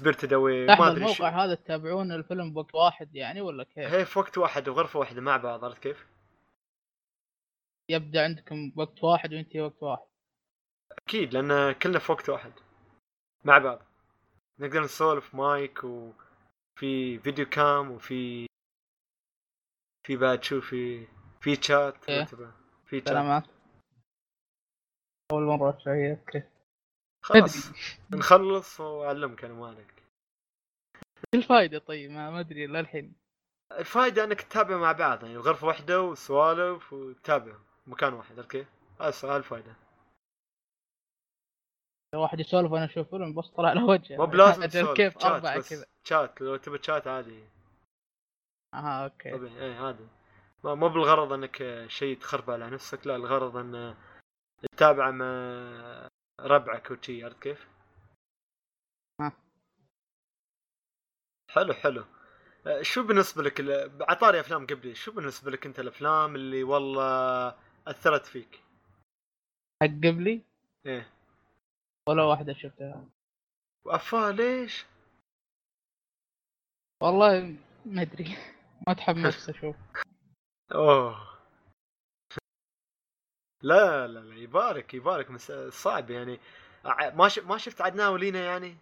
[0.01, 4.18] Spirited Away ما أدري الموقع هذا تتابعون الفيلم بوقت واحد يعني ولا كيف؟ هي في
[4.18, 6.07] وقت واحد وغرفة واحدة مع بعض عرفت كيف؟
[7.90, 10.07] يبدأ عندكم وقت واحد وينتهي وقت واحد
[11.07, 12.53] أكيد لأن كلنا في وقت واحد
[13.45, 13.83] مع بعض
[14.59, 18.47] نقدر نسولف مايك وفي video cam وفي
[20.07, 21.07] في بعد شو في
[21.42, 22.24] في شات إيه؟
[22.87, 23.44] في شات سلامات
[25.33, 26.42] أول مرة شيء أوكي.
[27.22, 27.72] خلاص.
[28.11, 30.02] نخلص وأعلمك أنا مالك.
[31.35, 33.14] الفائده طيب؟ ما أدري للحين.
[33.72, 38.66] الفائده أنك تتابع مع بعض يعني غرفة واحدة وسوالف وتتابع مكان واحد أوكي؟
[39.00, 39.74] هذا الفائده
[42.14, 44.16] واحد يسولف وأنا أشوف فيلم بس طلع له وجه.
[44.16, 45.87] مو بلازم كيف أربعة كذا.
[46.05, 47.44] شات لو تبي تشات عادي.
[48.74, 49.31] أها أوكي.
[49.31, 50.07] طبيعي اي عادي.
[50.64, 53.96] مو بالغرض انك شيء تخرب على نفسك لا الغرض ان
[54.72, 56.09] تتابع مع
[56.40, 57.68] ربعك وشي عرفت كيف؟
[59.20, 59.33] ها
[61.51, 62.05] حلو حلو
[62.83, 63.61] شو بالنسبة لك
[64.01, 67.48] عطاري أفلام قبلي شو بالنسبة لك أنت الأفلام اللي والله
[67.87, 68.61] أثرت فيك؟
[69.83, 70.42] حق قبلي؟
[70.87, 71.12] إيه
[72.09, 73.09] ولا واحدة شفتها
[73.85, 74.87] وأفا ليش؟
[77.03, 78.37] والله ما أدري
[78.88, 79.77] ما تحمست أشوف
[80.75, 81.33] أوه.
[83.63, 85.53] لا لا لا يبارك يبارك مس...
[85.53, 86.41] صعب يعني.
[87.15, 87.39] ما ش...
[87.39, 88.77] ما شفت عدنان ولينا يعني؟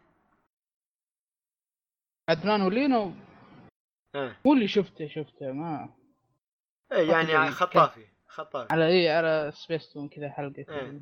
[2.30, 3.14] عدنان ولينو
[4.14, 4.40] إيه.
[4.44, 5.94] مو اللي شفته شفته ما
[6.92, 8.72] إيه يعني خطافي خطافي.
[8.72, 10.64] على اي على سبيس تون كذا حلقة إيه.
[10.64, 11.00] كذا.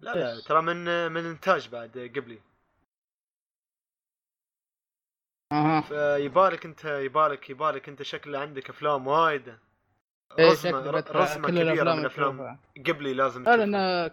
[0.00, 0.40] لا لا.
[0.40, 2.40] ترى من من إنتاج بعد قبلي.
[5.52, 5.80] أها.
[5.80, 9.48] فيبالك أنت يبالك يبالك أنت شكل عندك أفلام وايد.
[9.48, 9.67] إيه
[10.40, 12.58] رسمه بتابع رسمة كل كبيرة الافلام من أفلام أشوفها.
[12.86, 13.66] قبلي لازم لا تشوفها.
[13.66, 14.10] لأن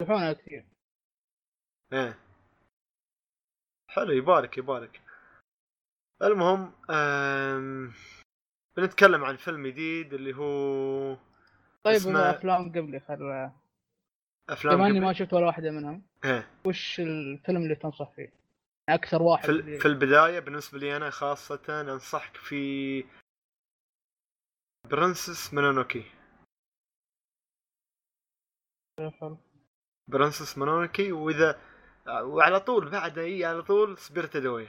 [0.00, 0.64] يفتحونها كثير
[1.92, 2.18] إيه
[3.90, 5.00] حلو يبارك يبارك
[6.22, 7.92] المهم أم...
[8.76, 11.16] بنتكلم عن فيلم جديد اللي هو
[11.84, 12.30] طيب اسمه-.
[12.30, 13.50] أفلام قبلي خل
[14.50, 15.00] أفلام بما إني.
[15.00, 16.46] ما شفت ولا واحدة منهم إيه.
[16.64, 18.32] وش الفيلم اللي تنصح فيه؟
[18.88, 19.78] أكثر واحد في, اللي...
[19.78, 23.04] في البداية بالنسبة لي أنا خاصة أنصحك في
[24.90, 26.04] Princess Mononoke
[30.08, 31.60] Princess Mononoke واذا
[32.08, 34.68] وعلى طول بعد إي على طول Spirited Away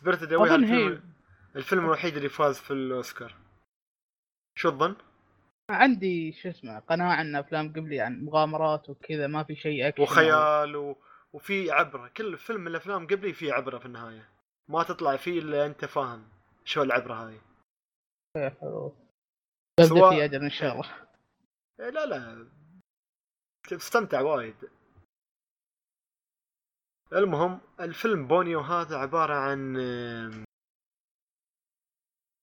[0.00, 1.00] Spirited Away أظن الفيلم, هي.
[1.56, 3.34] الفيلم الوحيد اللي فاز في الأوسكار.
[4.58, 4.96] شو الظن؟
[5.70, 10.02] عندي شو اسمه قناعة إن أفلام قبلي عن مغامرات وكذا ما في شيء أكشن.
[10.02, 10.96] وخيال و...
[11.32, 12.08] وفي عبرة.
[12.08, 14.28] كل فيلم من الأفلام قبلي فيه عبرة في النهاية.
[14.68, 16.28] ما تطلع فيه إلا أنت فاهم
[16.64, 17.40] شو العبرة هاي
[18.36, 21.06] ببدا سواء- فيه أجل إن شاء الله.
[21.80, 22.48] إيه لا لا.
[23.68, 24.54] تستمتع وايد.
[27.12, 29.76] المهم الفيلم Ponyo هذا عبارة عن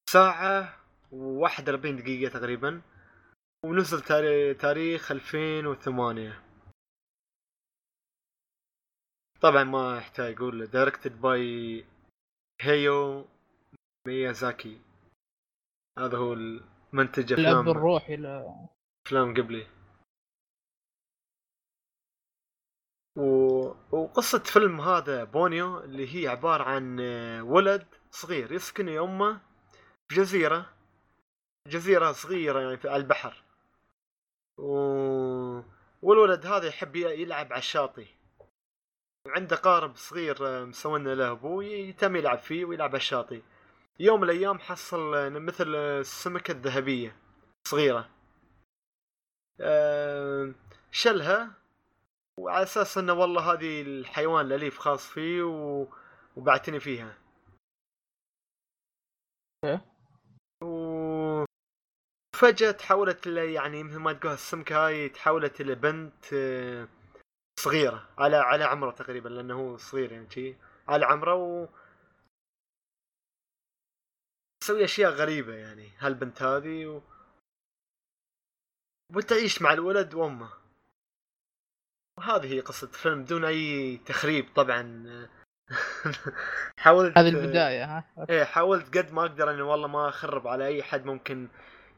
[0.09, 0.79] ساعة
[1.11, 2.81] وواحد أربعين دقيقة تقريبا
[3.65, 6.43] ونزل تاري- تاريخ 2008
[9.41, 11.85] طبعا ما يحتاج أقول directed by
[12.61, 13.25] Hayao
[14.07, 14.81] Miyazaki
[15.99, 18.45] هذا هو المنتج الأب افلام الروحي ل...
[19.07, 19.67] أفلام قبلي.
[23.17, 23.23] و...
[23.91, 29.41] وقصة فيلم هذا بونيو اللي هي عبارة عن آه، ولد صغير يسكن يمه
[30.09, 30.73] في جزيرة.
[31.67, 33.43] جزيرة صغيرة يعني في- على البحر.
[34.57, 34.73] و...
[36.01, 38.07] والولد هذا يحب يلعب على الشاطئ.
[39.25, 43.41] وعنده قارب صغير آه، مسوينا له أبوه يتم يلعب فيه ويلعب على الشاطئ.
[43.99, 47.15] يوم من الأيام حصل آه، مثل آه، السمكة الذهبية
[47.67, 48.09] صغيرة
[49.61, 50.53] آه،
[50.91, 51.51] شلها
[52.39, 55.87] وعلى أساس إنه والله هذه الحيوان الأليف خاص فيه و...
[56.35, 57.17] وبعتني فيها
[59.65, 59.85] إيه.
[60.63, 61.45] و
[62.35, 66.25] فجأة تحولت ل يعني مثل ما تقول السمكة هاي تحولت إلى بنت
[67.59, 70.55] صغيرة على على عمره تقريبا لأنه هو صغير يعني شي
[70.87, 71.67] على عمره و
[74.69, 77.01] تسوي أشياء غريبة يعني هالبنت هذه و...
[79.15, 80.49] وتعيش مع الولد وأمه.
[82.17, 85.05] وهذه هي قصة الفيلم بدون أي تخريب طبعا.
[86.83, 90.83] حاولت هذه البداية ها؟ إيه حاولت قد ما أقدر إني والله ما أخرب على أي
[90.83, 91.47] حد ممكن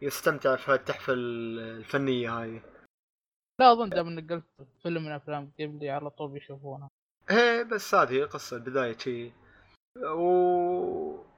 [0.01, 2.61] يستمتع في التحفه الفنية هاي.
[3.59, 4.45] لا أظن دام إنك قلت
[4.83, 6.89] فيلم من أفلام قبلي على طول بيشوفونه.
[7.31, 9.31] إيه بس هذه قصة البداية شي.
[10.05, 11.30] و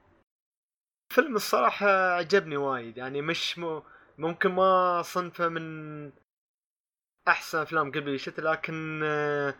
[1.14, 3.82] فيلم الصراحة عجبني وايد يعني مش م...
[4.18, 6.12] ممكن ما صنفه من
[7.28, 9.54] أحسن أفلام قبلي شفت لكن آه،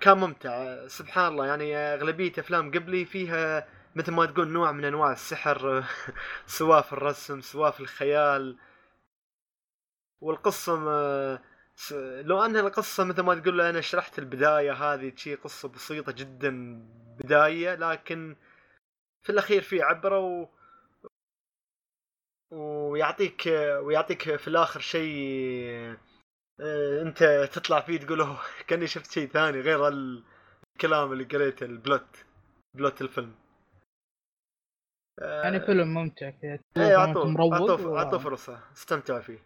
[0.00, 0.86] كان ممتع.
[0.88, 5.84] سبحان الله يعني أغلبية أفلام قبلي فيها مثل ما تقول نوع من أنواع السحر
[6.58, 8.58] سواء في الرسم سواء في الخيال.
[10.20, 11.38] والقصة ما
[12.22, 16.82] لو أن القصة مثل ما تقول أنا شرحت البداية هذه شي قصة بسيطة جدا
[17.18, 18.36] بداية لكن
[19.22, 20.57] في الأخير في عبرة و
[22.50, 23.46] ويعطيك
[23.82, 25.96] ويعطيك في الآخر شيء
[26.60, 32.24] آه، أنت تطلع فيه تقول أوه كأني شفت شيء ثاني غير الكلام اللي قريته البلوت
[32.74, 33.34] بلوت الفيلم.
[35.22, 36.60] آه، يعني فيلم ممتع كذا
[36.96, 39.38] اعطوه مروق اعطوه فرصة استمتع فيه.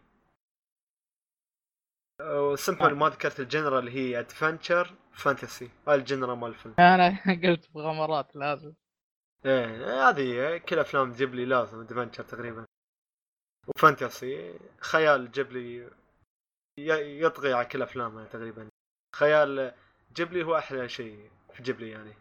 [2.21, 2.57] آه.
[2.81, 6.75] ما ذكرت ال genre اللي هي adventure fantasy هاي ال genre مال الفيلم.
[6.79, 8.73] أنا قلت مغامرات لازم.
[9.47, 12.67] إيه هذه كل أفلام جيبلي لازم adventure تقريبا.
[13.69, 15.91] و fantasy خيال جيبلي
[16.79, 18.69] ي- يطغي على كل افلامها تقريبا.
[19.17, 19.75] خيال
[20.13, 22.15] جيبلي هو أحلى شيء في جيبلي يعني.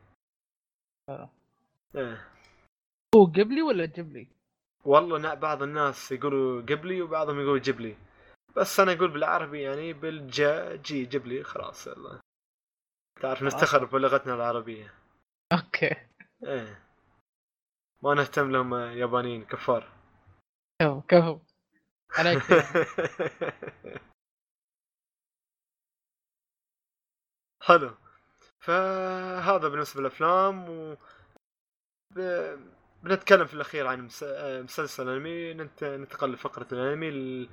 [1.10, 1.30] آه.
[1.96, 2.28] إيه.
[3.16, 4.28] هو قبلي ولا جبلي؟
[4.86, 7.98] والله نا- بعض الناس يقولوا قبلي وبعضهم يقولوا جيبلي.
[8.58, 12.22] بس أنا أقول بالعربي يعني بالجا جي جيب لي خلاص يلا.
[13.22, 13.44] تعرف.
[13.44, 14.94] نفتخر بلغتنا العربية.
[15.54, 15.96] أوكي.
[16.44, 16.82] إيه.
[18.04, 20.01] ما نهتم لهم يابانيين كفار.
[20.82, 21.40] كفو كفو
[22.40, 22.86] فيها.
[27.62, 27.98] حلو.
[28.60, 30.98] فهذا بالنسبة للأفلام و
[32.16, 32.20] ب...
[33.04, 34.24] بنتكلم في الأخير عن مس...
[34.64, 35.54] مسلسل أنمي.
[35.54, 35.84] ننت...
[35.84, 37.50] ننتقل لفقرة الأنمي ال...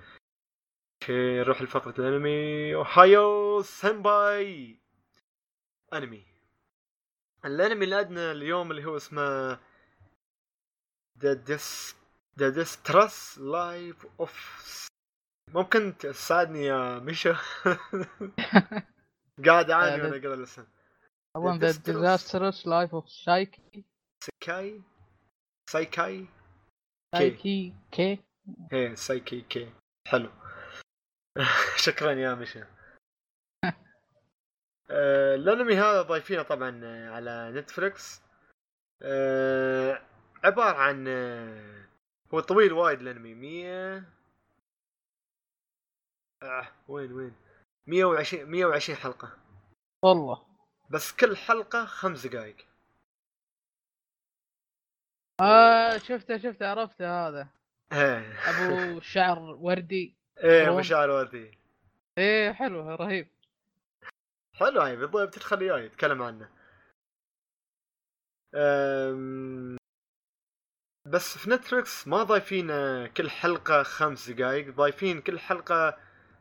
[1.10, 2.74] نروح لفقرة الأنمي.
[2.74, 4.80] おはよう 先輩
[5.92, 6.26] أنمي.
[7.44, 9.58] الأنمي اللي عندنا اليوم اللي هو اسمه
[11.18, 11.97] The Dis
[12.38, 14.88] The Disastrous Life of
[15.54, 17.32] ممكن تساعدني يا ميشا؟
[19.46, 20.66] قاعد أعاني وأنا اقرا الاسم
[21.36, 21.82] اظن The Disastrous.
[21.84, 23.84] Disastrous Life of سايكي
[24.24, 24.82] سايكاي
[25.70, 26.28] سايكاي K
[27.18, 28.18] سايكي K
[28.72, 29.72] إيه سايكي K
[30.08, 30.30] حلو.
[31.86, 32.66] شكرا يا مشا
[34.90, 38.22] آه، الأنمي هذا ضايفينه طبعا آه، على نتفلكس
[39.02, 40.02] آه،
[40.44, 41.87] عبارة عن آه،
[42.34, 44.04] هو طويل وايد الانمي 100
[46.42, 47.34] آه وين وين؟
[47.86, 49.38] 120 120 حلقة.
[50.04, 50.46] والله.
[50.90, 52.56] بس كل حلقة خمس دقائق.
[55.40, 57.48] آه شفته شفته عرفته هذا.
[57.92, 58.32] إيه.
[58.50, 60.14] أبو شعر وردي.
[60.44, 60.78] إيه روم.
[60.78, 61.58] مشاعر وردي.
[62.18, 63.28] إيه حلو رهيب.
[64.54, 66.50] حلو هاي بالضبط بتدخل وياي يتكلم عنه.
[68.54, 69.78] أم...
[71.10, 75.88] بس في نتفلكس ما ضايفين آه، كل حلقة خمس دقائق ضايفين كل حلقة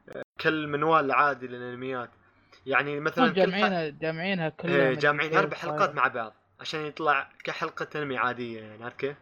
[0.09, 2.09] آه، كالمنوال العادي للأنميات
[2.65, 5.95] يعني مثلا جامعينها جامعينها كلها من جامعين أربع حلقات.
[5.95, 9.17] مع بعض عشان يطلع كحلقة أنمي عادية يعني عارف كيف؟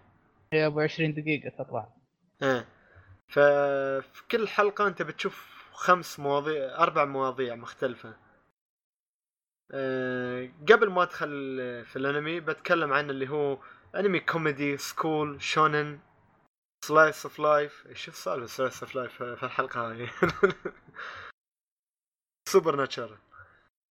[0.53, 1.87] هي أبو 20 دقيقة تطلع
[2.43, 2.65] إيه
[3.27, 8.13] ففي كل حلقة أنت بتشوف خمس مواضيع أربع مواضيع مختلفة
[9.71, 11.27] أه قبل ما أدخل
[11.85, 13.57] في الأنمي بتكلم عن اللي هو
[13.95, 15.99] انمي كوميدي school 少年
[16.85, 20.09] slice of life إيش السالفة slice of life في الحلقة هذه
[22.49, 23.17] supernatural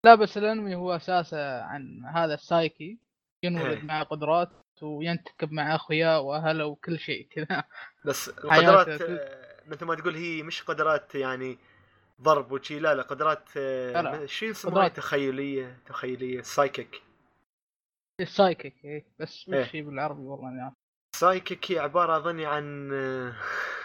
[0.04, 2.98] لا بس الأنمي هو أساسه عن هذا السايكي.
[3.42, 3.82] ينولد إيه.
[3.82, 4.50] مع قدرات
[4.82, 7.64] وينتكب مع اخوياه وأهله وكل شيء كذا.
[8.04, 9.02] بس القدرات
[9.66, 11.58] مثل ما تقول هي مش قدرات يعني
[12.22, 12.78] ضرب وشي.
[12.78, 13.48] لا لا قدرات.
[14.28, 14.96] شو يسموها قدرات.
[14.96, 17.02] تخيلية تخيلية psychic
[18.20, 19.60] ال psychic إيه بس إيه.
[19.60, 20.74] وش هي بالعربي والله ما أعرف.
[21.16, 22.90] psychic هي عبارة أظني عن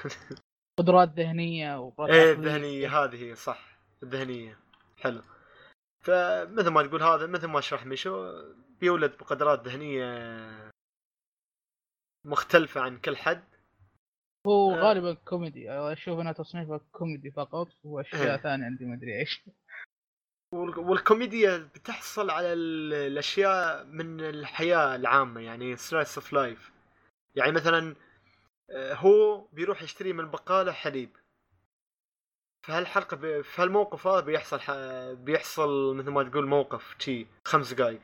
[0.80, 2.34] قدرات ذهنية وقدرات إيه عقلية.
[2.34, 4.58] الذهنية هذه صح الذهنية
[4.98, 5.22] حلو
[6.02, 8.44] فمثل ما تقول هذا مثل ما شرح ميشو
[8.80, 10.72] بيولد بقدرات ذهنية
[12.26, 13.44] مختلفة عن كل حد
[14.48, 14.80] هو آه.
[14.80, 18.38] غالبا كوميدي أشوف أنا تصنيفه كوميدي فقط وأشياء إيه.
[18.38, 19.44] ثانية عندي ما أدري إيش
[20.54, 26.72] والكوميديا بتحصل على ال- الأشياء من الحياة العامة يعني slice of life
[27.36, 27.96] يعني مثلا
[28.72, 31.10] آه، هو بيروح يشتري من البقاله حليب.
[32.66, 34.72] في هالحلقه ب- في هالموقف هذا بيحصل ح...
[35.12, 38.00] بيحصل مثل ما تقول موقف شي خمس دقائق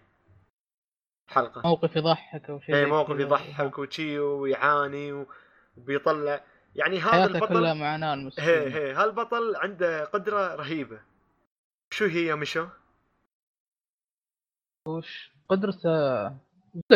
[1.32, 1.62] حلقة.
[1.66, 3.20] موقف يضحك أو شيء اي موقف.
[3.20, 5.26] يضحك وشي ويعاني
[5.78, 6.44] وبيطلع.
[6.76, 11.00] يعني هذا البطل كلها معاناة هي المسلمين هي هالبطل عنده قدرة رهيبة.
[11.96, 12.68] شو هي يا مشو؟
[14.88, 16.28] وش قدرته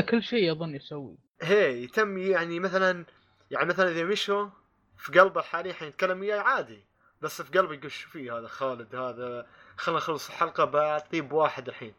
[0.09, 1.17] كل شيء اظن يسوي.
[1.41, 3.05] هي يتم يعني مثلا
[3.51, 4.49] يعني مثلا إذا مشوا
[4.97, 6.85] في قلبه حاليا حيتكلم وياي عادي.
[7.21, 11.93] بس في قلبه يقول شو في هذا خالد هذا خلنا نخلص الحلقة بعطيه بواحد الحين.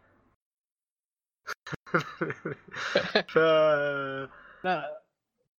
[3.33, 3.39] ف
[4.65, 5.03] لا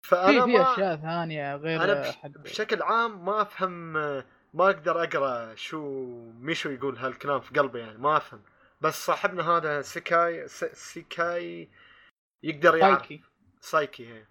[0.04, 2.18] فأنا في في ما أشياء ثانية غير أنا بش...
[2.26, 3.98] بشكل عام ما أفهم
[4.54, 5.80] ما أقدر أقرأ شو
[6.32, 8.44] ميشو يقول هالكلام في قلبه يعني ما أفهم.
[8.82, 10.64] بس صاحبنا هذا سيكاي س...
[10.66, 11.70] سيكاي
[12.44, 13.00] يقدر يعرف.
[13.00, 13.24] سايكي.
[13.60, 14.28] سايكي هي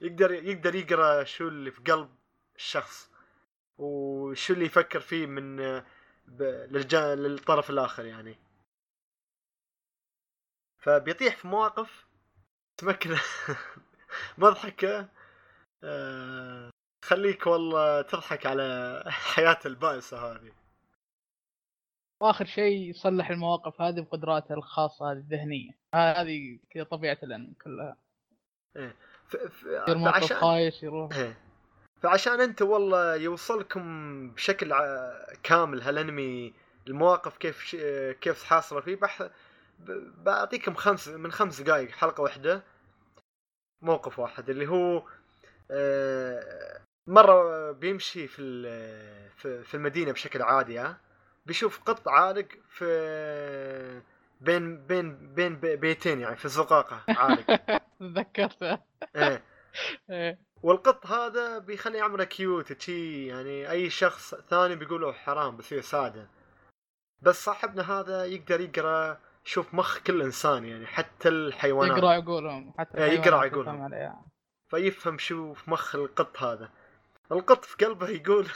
[0.00, 2.16] يقدر يقدر يقرأ شو اللي في قلب
[2.56, 3.10] الشخص
[3.78, 5.56] وشو اللي يفكر فيه من
[6.26, 6.42] ب...
[6.42, 6.94] للج...
[6.96, 8.36] للطرف الآخر يعني.
[10.78, 12.06] فبيطيح في مواقف
[12.76, 13.16] تمكن
[14.38, 15.08] مضحكة
[15.84, 16.70] آه...
[17.04, 19.02] خليك والله تضحك على
[19.34, 20.52] حياة البائسة هذه.
[22.20, 25.70] وآخر شيء يصلح المواقف هذه بقدراته الخاصة هذه الذهنية.
[25.94, 27.96] هذه كذا طبيعة الانمي كلها.
[29.26, 29.36] ف...
[29.36, 29.64] ف...
[29.88, 31.16] موقف فعشان خايس يروح.
[31.16, 31.38] إيه.
[32.02, 36.54] فعشان أنت والله يوصلكم بشكل ع- كامل هالأنمي
[36.86, 37.76] المواقف كيف ش...
[38.20, 39.22] كيف حاصلة فيه بح...
[39.78, 42.62] ب- بعطيكم خمس من خمس دقائق حلقة واحدة.
[43.82, 45.02] موقف واحد اللي هو
[45.70, 48.42] آه، مرة بيمشي في
[49.64, 50.96] في المدينة بشكل عادي ها.
[51.46, 54.02] بيشوف قط عالق في
[54.40, 57.46] بين بين بين بي- بيتين يعني في الزقاقة عالق.
[58.00, 58.78] تذكرته
[59.16, 59.42] إيه.
[60.10, 60.38] إيه.
[60.62, 66.28] والقط هذا بيخليه عمره cute تشي يعني أي شخص ثاني بيقوله حرام بس يساعده
[67.22, 71.96] بس صاحبنا هذا يقدر يقرأ شو في مخ كل إنسان يعني حتى الحيوانات.
[71.98, 73.74] يقرأ عقولهم حتى إيه، الحيوانات عقولهم.
[73.74, 74.24] يفهم عليها.
[74.70, 76.70] فيفهم شو في مخ القط هذا.
[77.32, 78.48] القط في قلبه يقول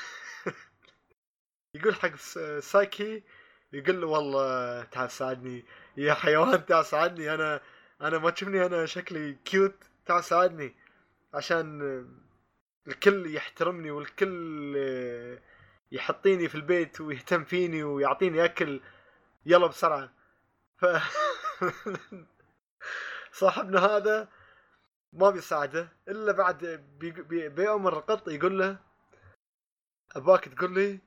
[1.75, 2.17] يقول حق
[2.61, 3.23] سايكي
[3.73, 5.65] يقول له والله تعال ساعدني
[5.97, 7.61] يا حيوان تعال ساعدني أنا
[8.01, 9.75] أنا ما تشوفني أنا شكلي cute
[10.07, 10.75] تعال ساعدني
[11.35, 11.81] عشان
[12.89, 14.77] الكل يحترمني والكل
[15.93, 18.81] يحطيني في البيت ويهتم فيني ويعطيني أكل.
[19.47, 20.13] يلا بسرعة.
[20.77, 20.83] ف
[23.33, 24.29] صاحبنا هذا
[25.17, 28.77] ما بيساعده إلا بعد بي بي بيأمر القط يقول له
[30.17, 30.99] أباك تقول لي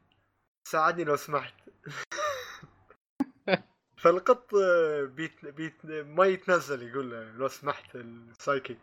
[0.68, 1.53] ساعدني لو سمحت.
[4.01, 4.55] فالقط
[5.03, 8.78] بيت بيت ما يتنزل يقول له لو سمحت السايكي.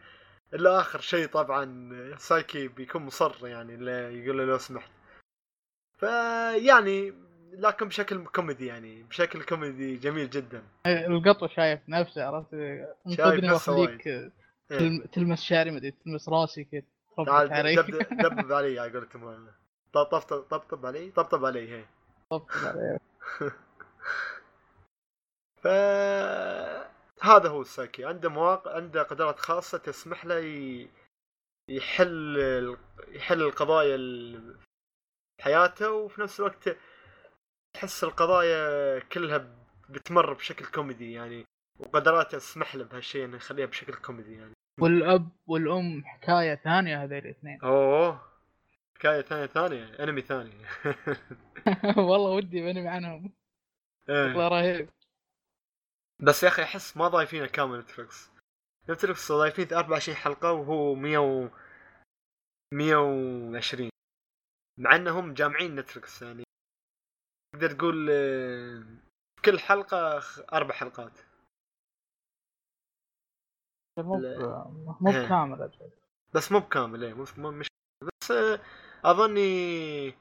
[0.55, 3.73] إلا آخر شيء طبعا سايكي بيكون مصر يعني
[4.25, 4.91] يقول له لو سمحت.
[5.99, 7.15] فيعني
[7.53, 10.63] لكن بشكل كوميدي يعني بشكل كوميدي جميل جدا.
[10.87, 12.55] القط شايف نفسه عرفت؟
[13.07, 14.33] انقذني نفسه وأخليك
[15.13, 16.83] تلمس شعري مدري تلمس راسي كذا.
[17.27, 17.49] تعال
[18.11, 19.49] دبب علي على قولتهم.
[19.93, 21.85] طبطب طبطب علي طبطب علي هي.
[22.65, 22.99] علي.
[25.63, 25.67] ف
[27.23, 30.89] هذا هو السايكي عنده مواقع عنده قدرات خاصة تسمح له ي...
[31.71, 32.77] يحل ال-
[33.09, 34.57] يحل القضايا ال-
[35.37, 36.77] في حياته وفي نفس الوقت
[37.75, 39.57] تحس القضايا كلها
[39.89, 41.45] بتمر بشكل كوميدي يعني
[41.81, 44.53] وقدراته تسمح له بهالشيء إنه يخليها بشكل كوميدي يعني.
[44.81, 47.59] والأب والأم حكاية ثانية هذول الاثنين.
[47.65, 48.21] أوه.
[48.97, 50.53] حكاية ثانية ثانية انمي ثاني.
[52.09, 53.33] والله ودي بنمي عنهم.
[54.09, 54.27] إيه.
[54.27, 54.89] والله رهيب.
[56.23, 58.31] بس يا أخي أحس ما ضايفينه كامل نتفلكس
[58.91, 61.49] نتفلكس ضايفين 24 حلقة وهو 100 و
[62.75, 63.91] 120
[64.79, 66.45] مع إنهم جامعين نتفلكس يعني.
[67.53, 68.85] تقدر تقول آه،
[69.45, 70.23] كل حلقة
[70.53, 71.19] أربع حلقات.
[73.99, 74.17] مو.
[75.01, 75.25] مو إيه.
[75.27, 75.71] بكامل.
[76.35, 77.67] بس مو بكامل مو مو- مش
[78.03, 78.61] بس آه،
[79.05, 80.15] أظني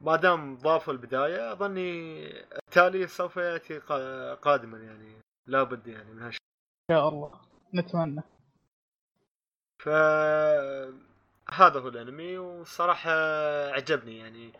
[0.00, 2.26] ما دام ضافوا البداية أظني
[2.58, 6.40] التالي سوف يأتي قا- قادما يعني لابد يعني من هالشيء
[6.90, 7.40] إن شاء الله
[7.74, 8.22] نتمنى
[9.82, 9.88] ف
[11.52, 13.10] هذا هو الأنمي والصراحة
[13.72, 14.52] عجبني يعني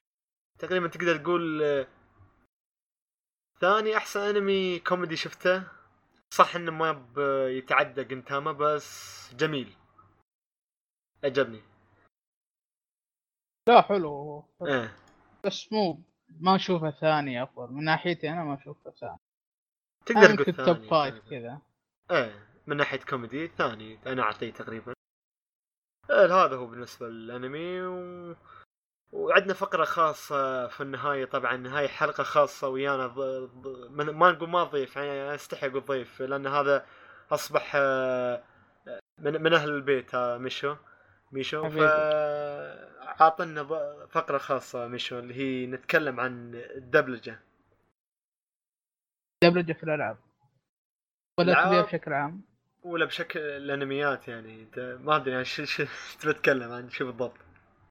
[0.58, 1.86] تقريبا تقدر تقول آه،
[3.60, 5.62] ثاني أحسن أنمي كوميدي شفته
[6.34, 7.06] صح انه ما
[7.48, 9.76] يتعدى جنتاما بس جميل.
[11.24, 11.62] عجبني
[13.68, 14.96] لا حلو إيه.
[15.44, 16.02] بس مو
[16.40, 17.72] ما أشوفه ثاني أفضل.
[17.72, 19.18] من ناحيتي أنا ما أشوفه ثاني.
[20.06, 21.28] تقدر تقول يمكن top ثاني five.
[21.30, 21.62] كذا.
[22.10, 24.94] إيه من ناحية كوميدي ثاني أنا أعطيه تقريبا.
[26.10, 28.36] إيه هذا هو بالنسبة للأنمي و...
[29.12, 33.20] وعندنا فقرة خاصة في النهاية طبعا هاي حلقة خاصة ويانا ض...
[33.62, 33.90] ض...
[33.90, 34.11] من...
[34.11, 36.86] ما نقول ما ضيف يعني أستحي أقول ضيف لأن هذا
[37.32, 38.42] أصبح آه،
[39.18, 40.76] من, من أهل البيت ها ميشو
[41.32, 41.86] ميشو ف حبيبي.
[43.20, 47.40] عاطنا ض- فقرة خاصة ميشو اللي هي نتكلم عن الدبلجة
[49.44, 50.16] دبلجه في الألعاب
[51.38, 52.42] ولا ألعاب؟ تبيها بشكل عام
[52.82, 55.84] ولا بشكل الأنميات يعني ما أدري يعني شو شو
[56.20, 57.36] تبي تتكلم عن شو بالضبط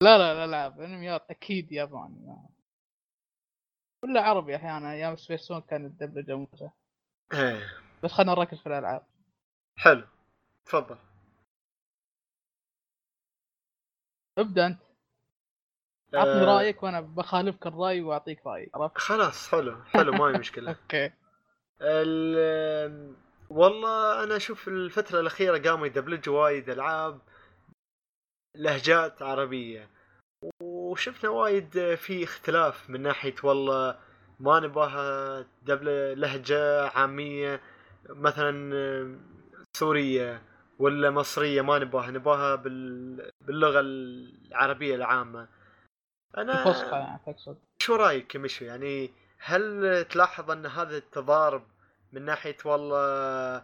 [0.02, 2.36] لا لا الالعاب انميات أكيد ياباني
[4.04, 6.74] ولا عربي أحيانا أيام سبيستون كانت الدبلجة ممتعه
[7.34, 7.64] إيه.
[8.04, 9.06] بس خلينا نركز في الألعاب.
[9.78, 10.04] حلو.
[10.66, 10.98] تفضل.
[14.38, 14.80] ابدأ أنت.
[16.14, 20.70] عطني آه، رأيك وأنا بخالفك الرأي وأعطيك رأيي عرفت؟ خلاص حلو حلو ما هي مشكلة.
[20.84, 21.12] أوكي.
[21.82, 23.16] ال-
[23.50, 27.22] والله أنا أشوف الفترة الأخيرة قاموا يدبلجوا وايد ألعاب.
[28.56, 29.90] لهجات عربية.
[30.62, 34.00] وشفنا وايد في اختلاف من ناحية والله
[34.40, 37.62] ما نباها دبل لهجة عامية
[38.10, 39.20] مثلا
[39.78, 40.42] سورية
[40.80, 43.32] ولا مصرية ما نباها نباها بال...
[43.42, 45.48] باللغة العربية العامة.
[46.38, 47.58] أنا الفصحى يعني تقصد.
[47.82, 51.64] شو رأيك مشو؟ يعني هل تلاحظ أن هذا التضارب
[52.14, 53.64] من ناحية والله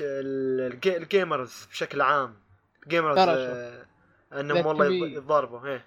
[0.00, 2.49] ال gamers بشكل عام
[2.90, 3.86] ال gamers ترى آه،
[4.40, 5.84] إنهم والله يتضاربوا إيه.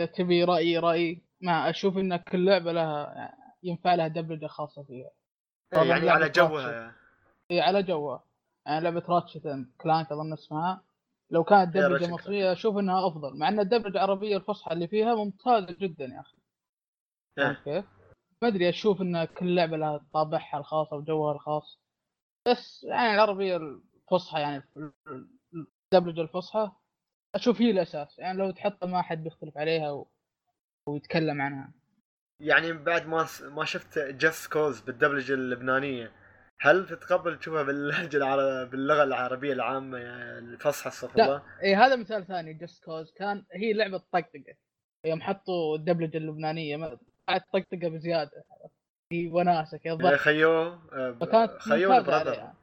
[0.00, 5.10] اذا تبي رأيي رأيي ما أشوف إن كل لعبة لها ينفع لها دبلجة خاصة فيها.
[5.74, 6.94] إيه، يعني على جوها.
[7.50, 8.24] اي على جوها.
[8.66, 10.84] يعني لعبة Ratchet and Clank أظن اسمها.
[11.30, 12.10] لو كانت يا دبلجة.
[12.10, 16.36] مصرية أشوف إنها أفضل مع إن الدبلجة العربية الفصحى اللي فيها ممتازة جدا يا أخي.
[17.38, 17.62] إيه.
[17.64, 17.84] كيف؟
[18.42, 21.80] ما أدري أشوف إن كل لعبة لها طابعها الخاص وجوها الخاص.
[22.48, 24.62] بس يعني العربية الفصحى يعني
[25.94, 26.72] الدبلجه الفصحى
[27.34, 30.08] أشوف هي الأساس يعني لو تحطها ما حد بيختلف عليها و...
[30.88, 31.72] ويتكلم عنها.
[32.40, 36.12] يعني بعد ما ما شفت Just Cause بالدبلجة اللبنانية
[36.60, 41.22] هل تتقبل تشوفها باللهجة العربية باللغة العربية العامة يعني الفصحى استغفر.
[41.22, 44.54] الله؟ إي إيه، هذا مثال ثاني Just Cause كان هي لعبة طقطقة.
[45.06, 48.44] يوم حطوا الدبلجة اللبنانية ما- قعدت طقطقة بزيادة.
[49.08, 52.54] في وناسة كذا يا ضحك خيو آه، خيو ممتازه brother عليها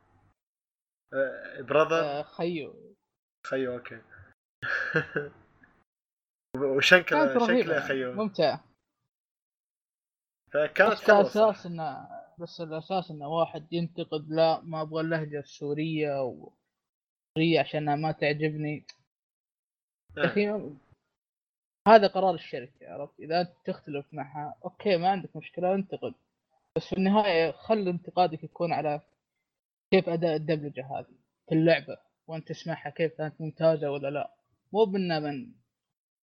[1.61, 2.90] brother آه، خيو.
[3.47, 4.01] خيو أوكي
[6.77, 7.87] وشكله شكله يعني.
[7.87, 8.63] خيو ممتعة
[10.53, 11.65] فكانت بس الاساس.
[11.65, 12.07] إنه
[12.39, 16.51] بس الأساس إنه واحد ينتقد لا ما أبغى اللهجة السورية و
[17.59, 18.85] عشانها ما تعجبني
[20.17, 20.29] يا إيه.
[20.29, 20.75] أخي
[21.87, 26.13] هذا قرار الشركة عرفت إذا أنت تختلف معها أوكي ما عندك مشكلة انتقد
[26.75, 29.01] بس في النهاية خل انتقادك يكون على
[29.91, 31.15] كيف أداء الدبلجة هذه
[31.49, 34.33] في اللعبة وأنت تسمعها كيف كانت ممتازة ولا لا.
[34.73, 35.51] مو بنا من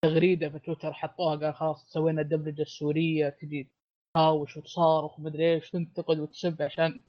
[0.01, 3.67] تغريدة في تويتر حطوها قال خلاص سوينا الدبلجة السورية تجي
[4.13, 6.99] تهاوش وتصارخ ومدري إيش تنتقد وتسب عشان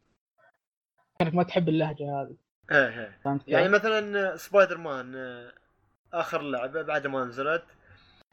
[1.19, 2.37] كانك ما تحب اللهجة هذه.
[2.71, 5.53] إيه إيه؟ يعني مثلا سبايدر مان آه،
[6.13, 7.65] آخر لعبة بعد ما نزلت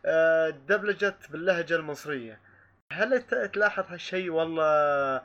[0.05, 2.39] آه، دبلجت باللهجة المصرية.
[2.91, 5.21] هل تلاحظ هالشيء؟ والله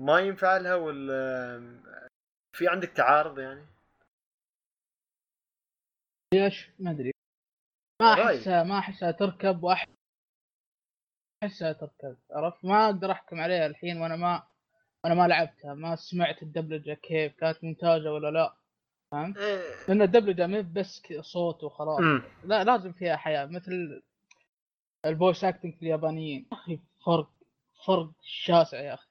[0.00, 1.78] ما ينفع لها ولا
[2.52, 3.66] في عندك تعارض يعني؟
[6.34, 7.12] ليش ما أدري
[8.02, 8.38] ما رأي.
[8.38, 9.88] احسها ما احسها تركب واحد
[11.42, 14.42] احسها تركب عرفت ما أقدر أحكم عليها الحين وأنا ما
[15.04, 18.56] وأنا ما لعبتها ما سمعت الدبلجة كيف كانت ممتازة ولا لا
[19.10, 19.86] فهمت؟ إيه.
[19.88, 22.00] لأن الدبلجة ما هي بس صوت وخلاص.
[22.44, 24.02] لا لازم فيها حياة مثل
[25.04, 27.30] ال voice acting في اليابانيين يا أخي فرق
[27.86, 29.08] فرق شاسع يا أخي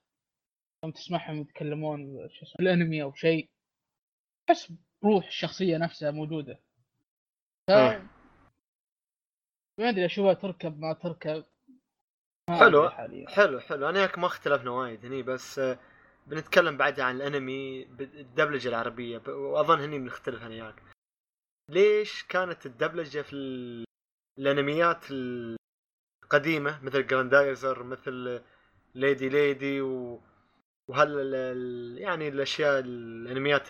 [0.84, 3.50] لما تسمعهم يتكلمون شو اسمه الأنمي أو شيء
[4.48, 6.60] تحس بروح الشخصية نفسها موجودة
[7.68, 7.72] ف...
[7.72, 8.08] إيه.
[9.80, 11.46] ما أدري أشوفها تركب ما تركب.
[12.50, 12.90] ما حلو.
[13.28, 13.90] حلو حلو.
[13.90, 15.80] أنا وياك ما اختلفنا وايد هني بس آه،
[16.28, 19.22] بنتكلم بعد عن الأنمي بالدبلجه العربية.
[19.28, 20.84] وأظن هني بنختلف أنا وياك.
[21.70, 23.86] ليش كانت الدبلجة في ال-
[24.40, 25.06] الأنميات
[26.24, 28.42] القديمة مثل جراندايزر مثل
[28.96, 30.22] ليدي ليدي و
[30.90, 33.68] وهل ال- يعني الأشياء الأنميات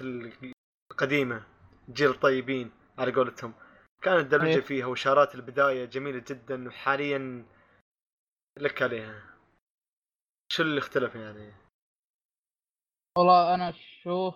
[0.91, 1.43] القديمة
[1.89, 3.53] جيل الطيبين على قولتهم.
[4.03, 4.61] كانت الدبلجه إيه.
[4.61, 7.45] فيها وشارات البداية جميلة جدا وحاليا
[8.57, 9.23] لك عليها
[10.51, 11.53] شو اللي اختلف يعني؟
[13.17, 14.35] والله أنا أشوف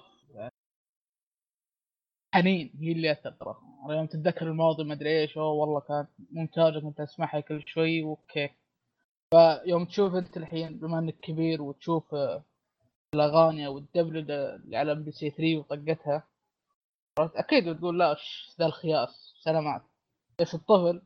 [2.35, 6.09] حنين هي اللي اثر ترى أنا يوم تتذكر الماضي ما أدري إيش أوه والله كانت
[6.31, 8.49] ممتازة كنت أسمعها كل شوي أوكي
[9.33, 12.15] فيوم تشوف أنت الحين بما إنك كبير وتشوف
[13.13, 16.23] الأغاني أو الدبلجة اللي على إم بي سي 3 وطقتها؟
[17.19, 19.81] أكيد بتقول لا إيش ذا الخياس سلامات
[20.41, 21.01] بس الطفل؟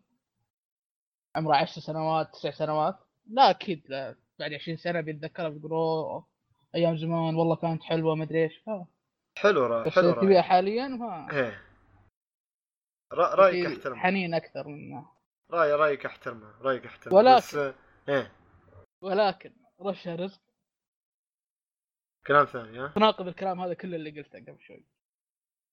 [1.36, 3.00] عمره 10 سنوات تسع سنوات.
[3.28, 4.16] لا أكيد لا.
[4.40, 6.28] بعد 20 سنة بيتذكرها بيقول أوه
[6.76, 8.62] أيام زمان والله كانت حلوة ما أدري إيش.
[9.38, 11.62] حلو را بس حلو رأيك حاليا ما إيه.
[13.14, 14.00] را- رأيك أحترمه.
[14.00, 15.06] حنين أكثر منه.
[15.52, 17.18] راي رأيك أحترمه رأيك أحترمه.
[17.18, 17.56] ولكن- بس
[18.10, 18.32] إيه.
[19.02, 20.42] ولكن رشا رزق.
[22.28, 24.86] كلام ثاني ها؟ تناقض الكلام هذا كله اللي قلته قبل شوي.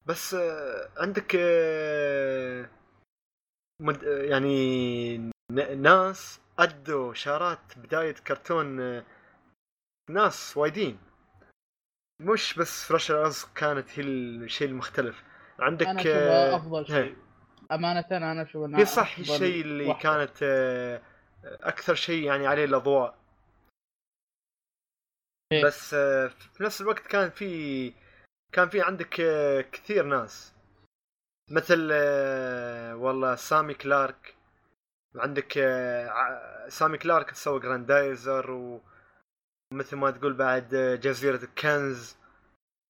[0.09, 2.70] بس آه، عندك آه،
[3.82, 4.04] مد...
[4.04, 5.16] آه، يعني
[5.76, 9.02] ناس أدوا شارات بداية كرتون
[10.11, 10.98] ناس وايدين
[12.22, 15.24] مش بس فرش الرزق كانت هي الشيء المختلف
[15.59, 16.86] عندك آه، أفضل.
[16.86, 17.16] شيء
[17.72, 20.02] أمانة أنا أشوف إنها هي صح الشيء اللي واحدة.
[20.02, 21.02] كانت آه،
[21.44, 23.18] أكثر شيء يعني عليه الأضواء
[25.52, 25.64] إيه.
[25.64, 27.92] بس آه، في نفس الوقت كان في
[28.53, 30.55] كان في عندك آه، كثير ناس.
[31.51, 34.34] مثل آه، والله سامي كلارك.
[35.16, 42.16] عندك آه، سامي كلارك سوى جراندايزر ومثل ما تقول بعد جزيرة الكنز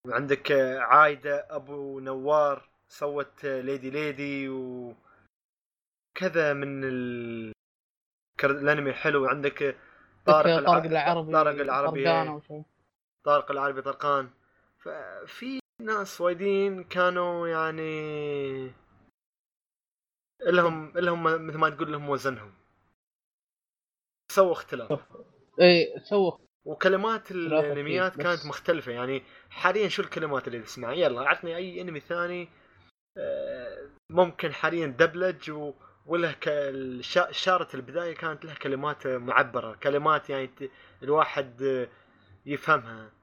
[0.07, 4.93] وعندك عايدة أبو نوار سوت ليدي ليدي و
[6.17, 7.51] كذا من ال...
[8.43, 9.25] الأنمي الحلو.
[9.27, 9.77] عندك
[10.25, 11.31] طارق طارق, الع- طارق العربي.
[11.33, 12.03] طارق العربي
[13.25, 14.29] طارق العربي طرقان.
[14.77, 18.71] ففي ناس وايدين كانوا يعني
[20.45, 22.53] لهم لهم مثل ما تقول لهم وزنهم.
[24.31, 25.05] سووا اختلاف.
[25.61, 28.91] اي سووا وكلمات الأنميات كانت مختلفة.
[28.91, 32.49] يعني حاليا شو الكلمات اللي تسمعها يلا عطني أي أنمي ثاني
[33.17, 35.73] آه، ممكن حاليا دبلج و
[36.05, 36.35] وله
[37.31, 39.75] شارة البداية كانت لها كلمات معبرة.
[39.75, 40.49] كلمات يعني
[41.03, 41.87] الواحد
[42.45, 43.16] يفهمها.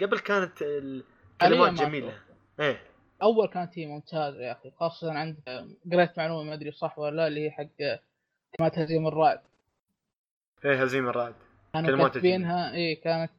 [0.00, 2.14] قبل كانت الكلمات أشوف.
[2.60, 2.82] إيه.
[3.22, 7.26] أول كانت هي ممتازة يا أخي خاصة عندك قريت معلومة ما أدري صح ولا لا
[7.26, 7.66] اللي هي حق
[8.56, 9.40] كلمات هزيم الرعد.
[10.64, 11.34] إيه هزيم الرعد.
[11.74, 13.30] كانوا كاتبينها اي كانت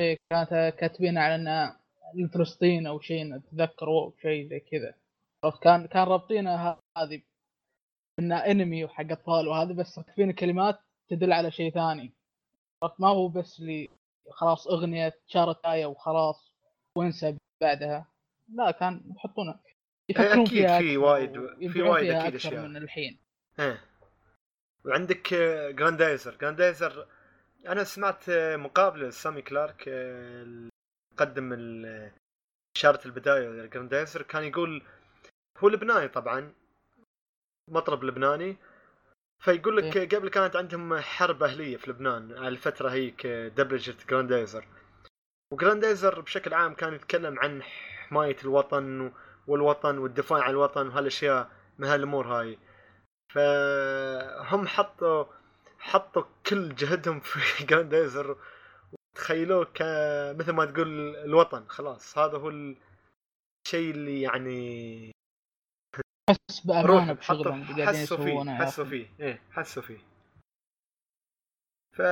[0.00, 1.80] إيه كانت كاتبينها على إنها
[2.14, 4.94] لفلسطين أو شيء اتذكر أو شيء زي كذا.
[5.62, 7.22] كان كان رابطينها هذه
[8.18, 12.12] إنها انمي وحق أطفال وهذا بس كاتبين كلمات تدل على شيء ثاني.
[12.98, 13.88] ما هو بس اللي
[14.30, 16.52] خلاص أغنية شارت إيه وخلاص
[16.96, 18.06] وانسى بعدها.
[18.54, 19.60] لا كان يحطونها.
[20.08, 22.66] يفكرون فيها في وايد- في وايد أكثر أشياء.
[22.66, 23.18] من الحين.
[23.60, 23.80] إيه
[24.84, 27.06] وعندك آه، جراندايزر جراندايزر
[27.68, 30.68] أنا سمعت آه، مقابلة لسامي كلارك آه،
[31.16, 31.52] قدم
[32.76, 34.82] اشاره البداية للجراندايزر كان يقول
[35.58, 36.52] هو لبناني طبعا
[37.70, 38.56] مطرب لبناني.
[39.40, 44.66] فيقول لك قبل كانت عندهم حرب أهلية في لبنان على الفترة هيك آه، دبلجه جراندايزر
[45.52, 49.12] وجراندايزر بشكل عام كان يتكلم عن حماية الوطن
[49.46, 52.58] والوطن والدفاع عن الوطن وهالأشياء من هالأمور هاي.
[53.34, 55.24] فهم حطوا
[55.78, 58.36] حطوا كل جهدهم في جراندايزر
[58.92, 59.82] وتخيلوه ك
[60.38, 62.18] مثل ما تقول الوطن خلاص.
[62.18, 65.12] هذا هو الشيء اللي يعني
[66.30, 68.84] حس بأمانة بشغلهم اللي قاعدين يسوونه حسوا.
[68.84, 69.98] فيه إيه حسوا فيه
[71.92, 72.02] ف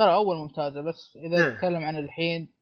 [0.00, 1.54] ترى أول ممتازة بس إذا إيه.
[1.54, 2.52] نتكلم عن الحين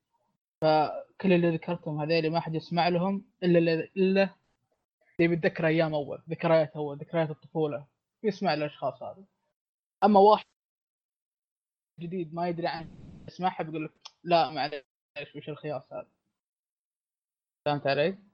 [0.60, 4.34] فكل اللي ذكرتهم هذيل ما حد يسمع لهم إلا الا إلا
[5.20, 7.86] اللي بيتذكر أيام أول ذكريات أول ذكريات الطفولة
[8.22, 9.24] يسمع الاشخاص هذه
[10.04, 10.44] أما واحد
[12.00, 12.90] جديد ما يدري عنه
[13.28, 13.92] يسمعها بيقول لك
[14.24, 16.08] لا معليش وش الخياس هذا
[17.66, 18.29] فهمت علي؟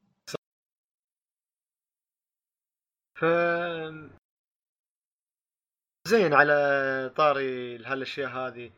[3.17, 3.25] ف
[6.09, 6.55] زين على
[7.17, 8.71] طاري هالأشياء هذه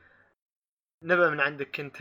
[1.05, 1.97] نبى من عندك أنت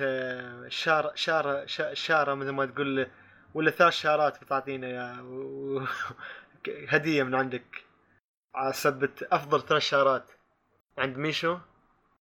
[0.68, 3.08] شارة شارة شا- شارة مثل ما تقول
[3.54, 5.86] ولا ثلاث شارات بتعطينا يا و-
[6.94, 7.86] هدية من عندك
[8.56, 8.74] على
[9.32, 10.32] أفضل ثلاث شارات.
[10.98, 11.58] عند ميشو؟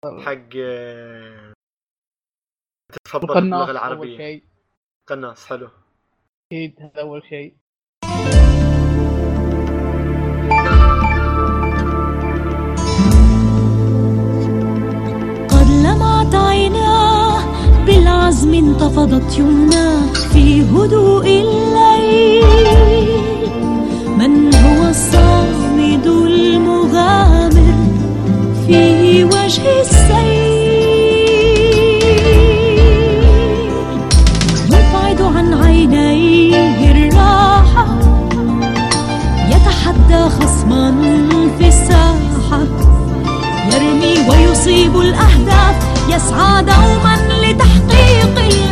[0.05, 0.57] حق
[3.15, 4.43] القناص باللغة العربية.
[5.07, 5.69] قناص حلو.
[6.53, 7.57] أكيد هذا أول شيء.
[18.87, 22.67] انتفضت يمناه في هدوء الليل.
[24.19, 27.75] من هو الصامد المغامر
[28.67, 30.77] في وجه السيل؟
[34.67, 37.87] يبعد عن عينيه الراحة
[39.49, 40.95] يتحدى خصما
[41.59, 42.67] في الساحة.
[43.73, 45.77] يرمي ويصيب الأهداف
[46.09, 48.66] يسعى دوما لتحقيق الإنسان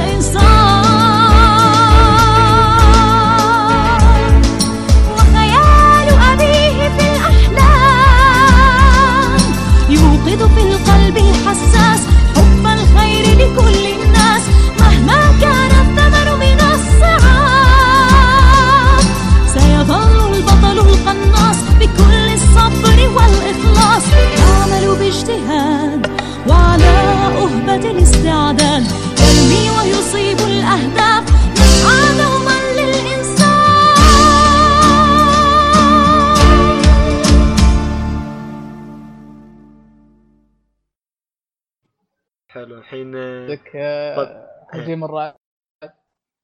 [42.64, 42.78] حلو.
[42.78, 44.48] الحين آه، عندك آه،.
[44.72, 45.34] هزيم الرعد.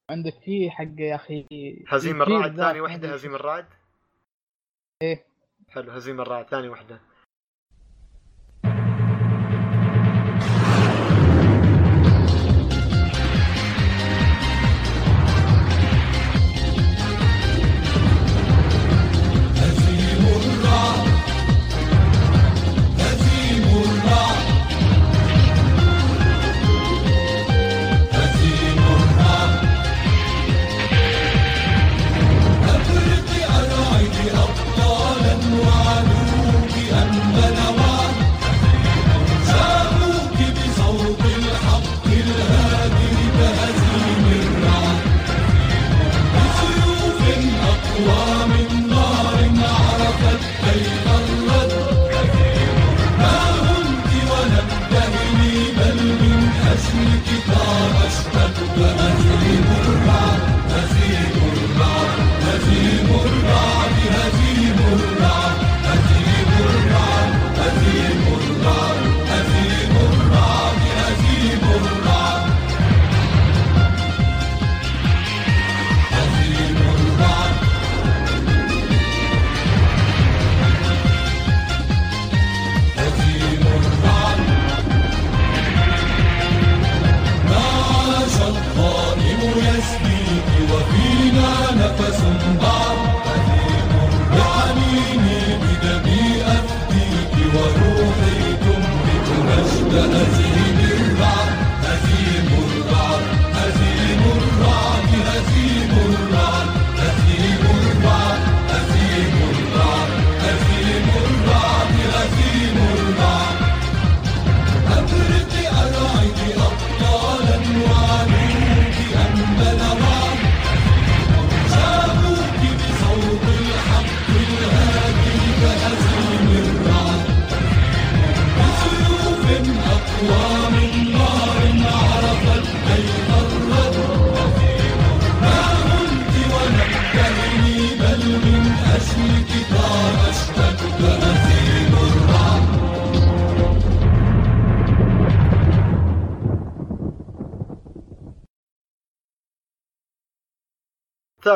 [0.09, 1.45] عندك فيه حق يا أخي
[1.87, 3.15] هزيم الرعد ثاني أدري.
[3.15, 3.65] هزيم الرعد؟
[5.01, 5.25] إيه.
[5.69, 7.01] حلو هزيم الرعد ثاني وحدة.
[47.91, 48.30] هزيم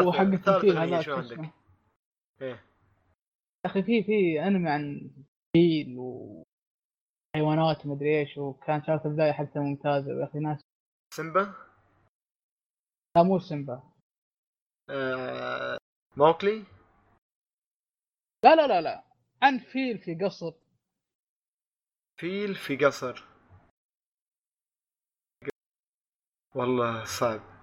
[0.04, 1.54] وحق التمثيل هذا شو عندك؟
[2.41, 2.66] إيه.
[3.66, 5.12] يا أخي في في أنمي عن
[5.54, 10.62] فيل وحيوانات ومدري إيش وكان شغله البدايه حتى ممتازه يا أخي ناس
[11.14, 11.54] سيمبا؟
[13.16, 13.84] لا مو سيمبا.
[14.89, 15.78] آه...
[16.18, 16.63] ماوكلي
[18.43, 19.04] لا لا لا لا.
[19.41, 20.54] عن فيل في قصر.
[22.20, 23.26] فيل في قصر.
[26.56, 27.55] والله صعب.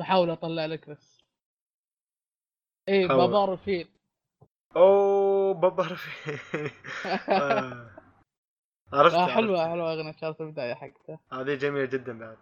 [0.00, 1.20] بحاول أطلع لك بس
[2.88, 3.06] إيه.
[3.06, 3.88] بابار الفيل
[4.76, 6.30] أوه بابا في
[7.28, 7.90] آه.
[8.92, 9.26] عرفت آه.
[9.26, 12.36] حلوة حلوة أغنية شغله البداية حقته هذه جميلة جدا بعد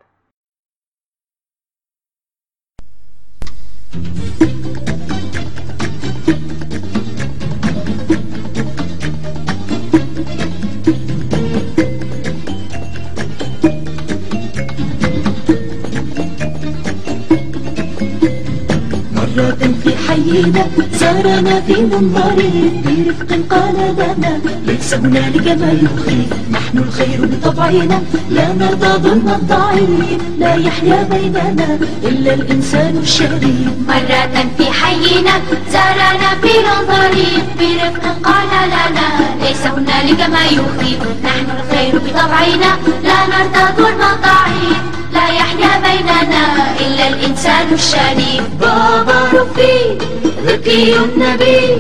[20.33, 22.53] حينا زارنا في منظره
[22.85, 30.55] برفق قال لنا ليس هنالك ما يخيف نحن الخير بطبعنا لا نرضى ظلم الضعيف لا
[30.55, 33.69] يحيا بيننا إلا الإنسان الشريف.
[33.89, 35.35] مرة في حينا
[35.73, 36.55] زارنا في
[36.89, 39.09] ظريف برفق قال لنا
[39.43, 42.71] ليس هنالك ما يخيف نحن الخير بطبعنا
[43.03, 44.88] لا نرضى ظلم الضعيف
[45.49, 49.99] يحيا بيننا إلا الإنسان الشريف بابا رفيق
[50.45, 51.79] ذكي النبي.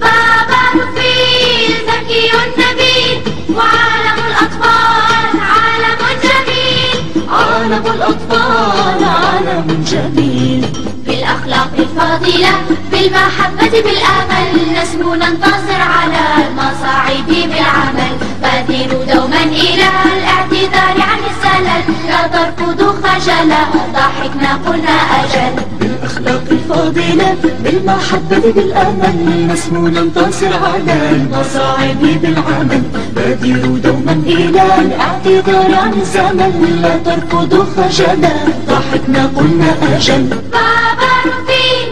[0.00, 3.18] بابا رفيق ذكي النبيل
[3.56, 7.28] وعالم الأطفال عالم جميل.
[7.28, 10.66] عالم الأطفال عالم جميل.
[11.06, 12.52] بالأخلاق الفاضلة
[13.00, 18.12] بالمحبة بالأمل نسمو ننتصر على المصاعب بالعمل.
[18.42, 21.84] بادروا دوما إلى الاعتذار عن الزلل.
[22.08, 23.62] لا ترفضوا خجلا
[23.94, 25.54] ضحكنا قلنا أجل.
[25.80, 32.82] بالأخلاق الفاضلة بالمحبة بالأمل نسمو ننتصر على المصاعب بالعمل.
[33.14, 36.78] بادروا دوما إلى الاعتذار عن الزمن.
[36.82, 38.32] لا ترفضوا خجلا
[38.68, 40.24] ضحكنا قلنا أجل.
[40.52, 41.90] بابا رفيق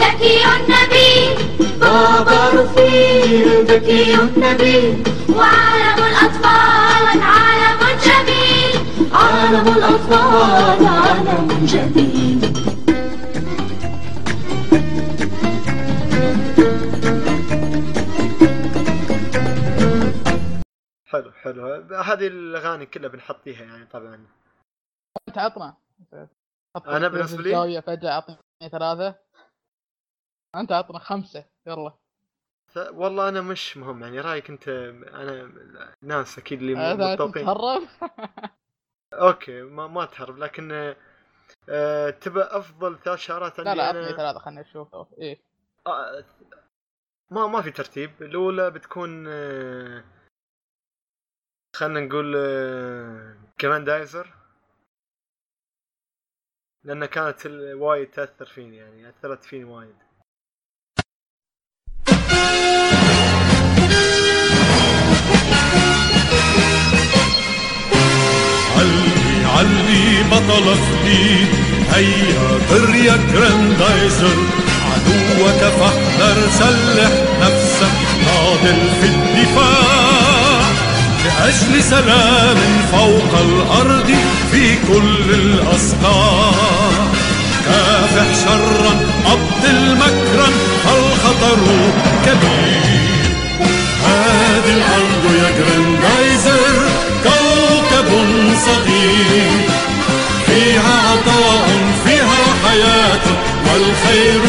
[0.00, 0.36] ذكي
[1.90, 5.02] النبي بابا رفيق ذكي النبي.
[5.36, 8.74] وعالم الأطفال عالم جميل.
[9.12, 12.40] عالم الأطفال عالم جميل.
[21.06, 21.66] حلو حلو.
[21.94, 24.26] هذه الأغاني كلها بنحطيها يعني طبعا.
[25.28, 25.76] أنت عطنا.
[26.86, 28.36] أنا بالنسبة لي؟ الزاوية فجأة اعطني
[28.70, 29.14] ثلاثة.
[30.56, 31.49] أنت عطنا خمسة.
[31.66, 31.92] يلا.
[32.76, 35.52] والله أنا مش مهم يعني رأيك أنت أنا
[36.02, 37.82] ناس أكيد اللي متفقين تهرب؟
[39.14, 40.94] أوكي ما ما تهرب لكن
[41.68, 45.40] آه تبى أفضل ثلاث شعارات عندي لا لا اعطني أنا ثلاثة خلينا نشوف إيه.
[45.86, 46.24] آه،
[47.30, 48.22] ما ما في ترتيب.
[48.22, 50.04] الأولى بتكون آه،
[51.76, 54.34] خلينا نقول آه، كماندايزر
[56.84, 60.09] لأنها كانت وايد تأثر فيني يعني أثرت فيني وايد.
[69.60, 71.48] علي بطل جديد
[71.94, 74.38] هيا طر يا جراندايزر.
[74.90, 77.96] عدوك فاحذر سلح نفسك
[78.26, 80.60] ناضل في الدفاع.
[81.24, 82.58] لأجل سلام
[82.92, 84.10] فوق الأرض
[84.52, 86.52] في كل الأصقاع
[87.66, 88.94] كافح شرا
[89.26, 90.50] أبطل مكرا
[90.84, 91.60] فالخطر
[92.26, 93.00] كبير.
[94.06, 96.19] هذه الأرض يا جراندايزر.
[98.66, 99.50] صغير.
[100.46, 101.66] فيها عطاء
[102.04, 103.24] فيها حياة
[103.66, 104.42] والخير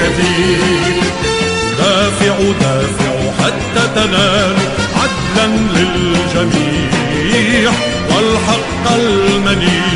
[0.00, 1.02] كثير.
[1.78, 4.56] دافع دافع حتى تنال
[5.00, 5.46] عدلا
[5.76, 6.92] للجميع
[8.10, 9.87] والحق المنيع.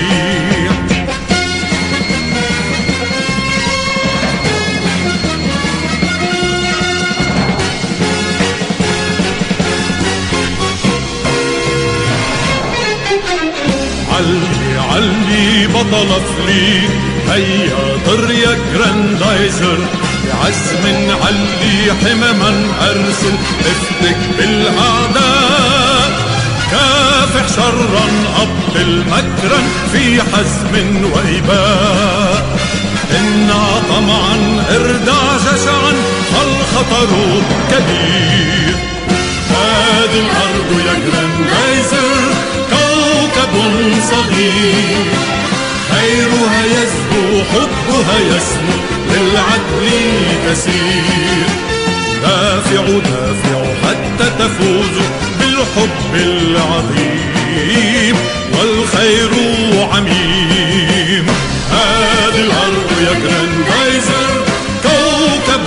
[14.95, 16.90] علي بطل فليت
[17.30, 19.78] هيا طر يا جراندايزر.
[20.24, 23.34] بعزم علي حمما أرسل.
[23.61, 26.12] افتك بالأعداء.
[26.70, 29.61] كافح شرا ابطل مكرا
[29.93, 32.59] في حزم واباء
[33.11, 35.93] إنا طمعا اردع جشعا
[36.32, 37.11] فالخطر
[37.70, 38.76] كبير.
[39.51, 41.72] هذه الأرض يا جراندايزر.
[43.53, 45.05] كوكب صغير
[45.90, 48.76] خيرها يزهو حبها يسمو
[49.11, 49.90] للعدل
[50.46, 51.46] تسير
[52.22, 58.16] دافعوا دافعوا حتى تفوزوا بالحب العظيم
[58.59, 59.30] والخير
[59.92, 61.26] عميم
[61.70, 64.44] هذه الأرض يا جراندايزر
[64.82, 65.66] كوكب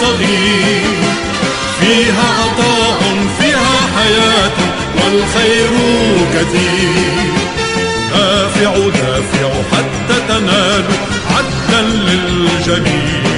[0.00, 0.82] صغير
[1.80, 2.79] فيها حياة
[5.12, 5.70] والخير
[6.34, 7.30] كثير.
[8.14, 10.98] دافعوا دافعوا حتى تنالوا
[11.30, 13.29] عدلا للجميع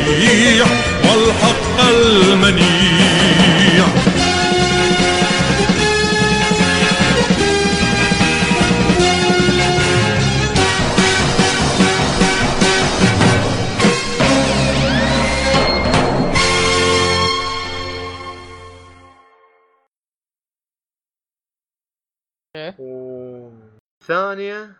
[24.02, 24.76] وثانية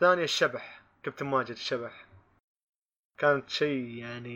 [0.00, 2.06] ثانية الشبح كابتن ماجد الشبح.
[3.20, 4.34] كانت شيء يعني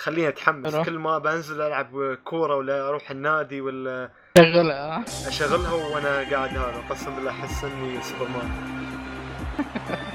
[0.00, 0.76] خليني أتحمس.
[0.76, 7.16] كل ما بنزل ألعب كورة ولا أروح النادي ولا شغلها أشغلها وأنا قاعد هذا قسم
[7.16, 8.50] بالله أحس إني سوبرمان.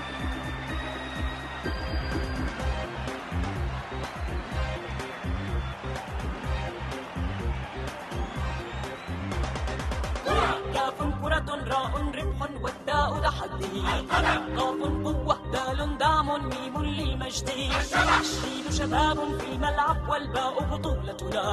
[11.46, 13.82] راء ربح والداء تحدي
[14.12, 17.50] قاف قوة دال دعم ميم للمجد.
[17.50, 21.48] الشين شباب في الملعب والباء بطولتنا.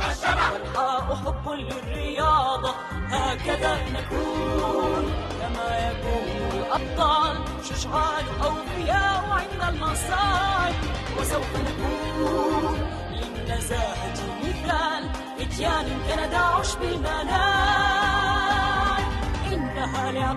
[0.52, 2.74] والحاء حب للرياضة
[3.10, 5.04] هكذا نكون.
[5.40, 6.28] كما يكون
[6.58, 10.74] الأبطال شجعان أوفياء عند المصائب.
[11.20, 12.78] وسوف نكون
[13.12, 15.02] للنزاهة مثال
[15.38, 17.43] فتيان كندا عشب المنال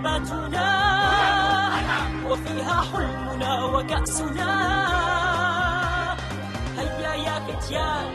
[0.02, 0.70] لعبتنا
[2.26, 4.52] وفيها حلمنا وكأسنا.
[6.78, 8.06] هيا يا فتيان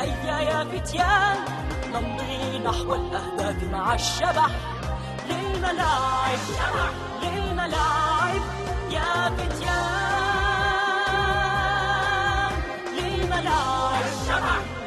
[0.00, 1.36] هيا يا فتيان.
[1.92, 4.50] نمضي نحو الأهداف مع الشبح.
[5.28, 6.38] للملاعب
[7.22, 8.42] للملاعب
[8.90, 9.90] يا فتيان.
[12.96, 14.04] للملاعب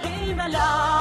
[0.03, 0.92] للملاعب.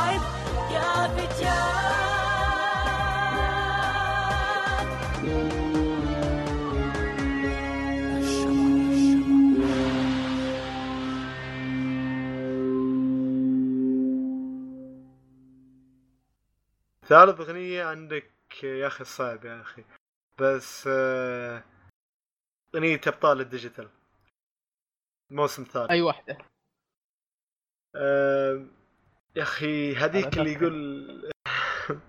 [17.12, 18.30] ثالث أغنية عندك
[18.62, 19.84] يا أخي صعب يا أخي.
[20.38, 21.64] بس آه،
[22.74, 23.88] أغنية أبطال الديجيتال.
[25.30, 26.38] الموسم الثالث أي واحدة؟
[27.96, 28.66] آه،
[29.36, 30.52] يا أخي هذيك اللي.
[30.52, 31.32] يقول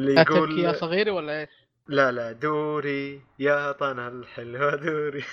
[0.00, 1.50] اللي تبكي يا يقول صغيري ولا إيش؟
[1.86, 5.24] لا لا دوري يا طنا الحلوة دوري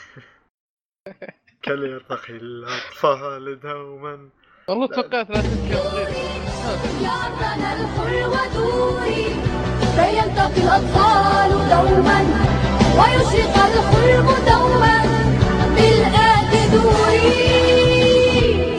[1.66, 4.30] كل يرتقي الأطفال دوما.
[4.68, 5.78] والله توقعت لا تبكي
[7.04, 9.26] يعطنا الحلوة دوري
[9.96, 12.20] فيلتقي الأطفال دوما
[12.98, 14.98] ويشرق الحلم دوما
[15.76, 17.32] بالآت دوري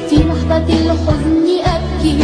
[0.08, 2.18] في لحظة الحزن أبكي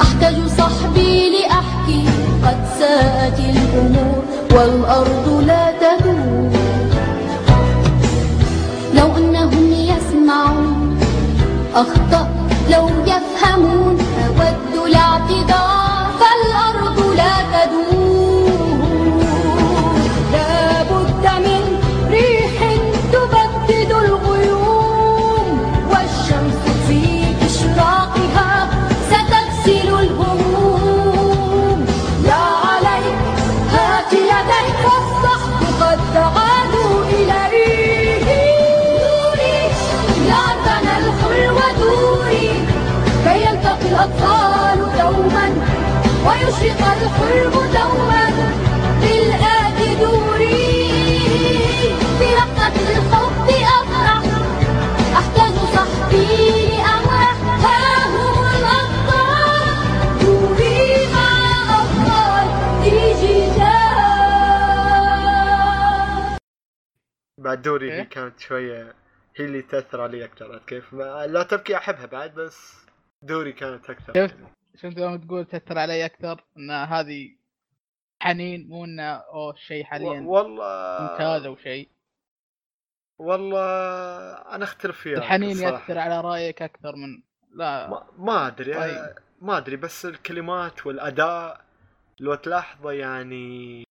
[0.00, 2.04] أحتاج صحبي لأحكي
[2.44, 4.22] قد ساءت الأمور
[4.54, 6.50] والأرض لا تدور
[8.94, 10.98] لو أنهم يسمعون
[11.74, 12.28] أخطأ
[12.70, 16.69] لو يفهمون أود الاعتذار فالأرض
[46.30, 48.24] ويشرق الحلم دوما
[49.00, 50.70] بالآت دوري.
[52.18, 54.22] في لحظة الحب أفرح
[55.16, 56.26] أحتاج صحبي
[56.68, 57.80] لأمرح ها
[58.14, 59.74] هم الأبطال
[60.22, 61.30] دوري مع
[61.80, 62.46] أبطال
[62.84, 63.98] ديجيتال
[67.38, 68.94] بعد دوري إيه؟ هي كانت شوية
[69.36, 72.74] هي اللي تأثر علي أكثر عرفت كيف؟ ما لا تبكي أحبها بعد بس
[73.22, 74.30] دوري كانت أكثر.
[74.76, 77.36] شفت يوم تقول تاثر علي أكثر إن هذه
[78.22, 81.88] حنين مو إنه أوه شيء حاليا والله ممتاز أو شيء
[83.18, 83.60] والله
[84.32, 85.56] أنا أختلف فيها الحنين.
[85.56, 87.22] يأثر على رأيك أكثر من
[87.54, 89.14] لا ما, ما أدري طيب.
[89.40, 91.64] ما أدري بس الكلمات والأداء
[92.20, 93.84] لو تلاحظه يعني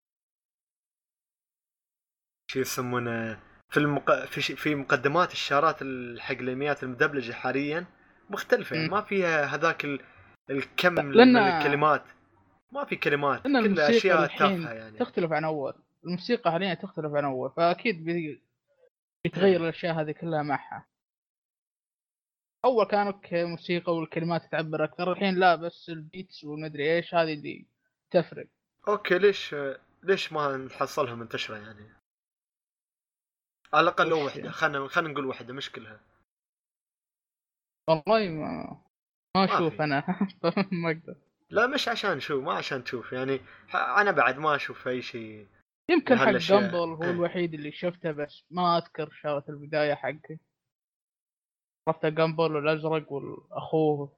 [2.51, 4.25] شو يسمونه في المق...
[4.25, 4.51] في ش...
[4.51, 7.85] في مقدمات الشارات ال- حق الانميات المدبلجة حاليا
[8.29, 8.93] مختلفة يعني مم.
[8.93, 9.99] ما فيها هذاك ال...
[10.49, 12.03] الكم من لأن- الكلمات.
[12.71, 14.97] ما في كلمات كلها أشياء تافهة يعني.
[14.97, 15.73] تختلف عن أول.
[16.05, 18.41] الموسيقى حاليا تختلف عن أول فأكيد بي-
[19.23, 20.85] بيتغير الأشياء هذه كلها معها.
[22.65, 27.65] أول كانوا كموسيقى والكلمات تعبر أكثر الحين لا بس ال beats والمدري إيش هذه اللي
[28.11, 28.47] تفرق.
[28.87, 29.55] أوكي ليش
[30.03, 31.93] ليش ما نحصلها منتشرة يعني؟
[33.73, 35.99] على الأقل لو وحده خلينا خلينا نقول وحده مش كلها.
[37.87, 38.81] والله ما
[39.37, 39.81] ما أشوف.
[39.81, 40.03] أنا
[40.71, 41.15] ما أقدر
[41.49, 43.39] لا مش عشان شو ما عشان تشوف يعني
[43.73, 45.47] أنا بعد ما أشوف أي شيء
[45.89, 46.29] يمكن حق.
[46.31, 47.09] جامبل هو إيه.
[47.09, 50.37] الوحيد اللي شفته بس ما أذكر شغلة البداية حقه
[51.87, 54.17] عرفت جامبل والازرق والأخوه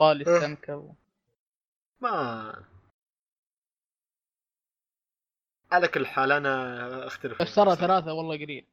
[0.00, 0.36] طالي إيه.
[0.36, 0.92] السمكة و...
[2.00, 2.64] ما
[5.72, 7.76] على كل حال أنا أختلف بس ترى.
[7.76, 8.66] ثلاثة والله قليل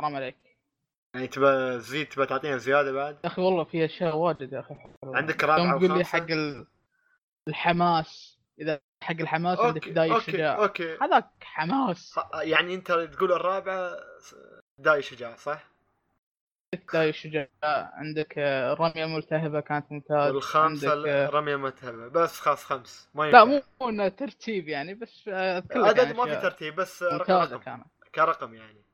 [0.00, 0.36] حرام عليك
[1.16, 4.74] يعني تبى زيد تبى تعطينا زيادة بعد؟ يا أخي والله في أشياء واجد يا أخي.
[5.04, 6.66] عندك يوم تقول لي؟ حق ال-
[7.48, 8.38] الحماس.
[8.60, 12.14] إذا حق الحماس عندك داي الشجاع okay هذاك حماس.
[12.34, 13.96] يعني أنت تقول الرابعه
[14.78, 15.66] داي شجاع صح؟
[16.92, 17.48] داي الشجاع
[17.94, 23.26] عندك آه، الرميه الملتهبه كانت ممتاز والخامسة عندك آه، رمية متهبه بس خلاص خمس ما
[23.26, 26.74] ينفع لا مو مو إنه ترتيب يعني بس آه، أذكر عدد يعني ما في ترتيب
[26.76, 27.34] بس رقم.
[27.34, 27.60] ممتازه
[28.14, 28.85] كرقم يعني.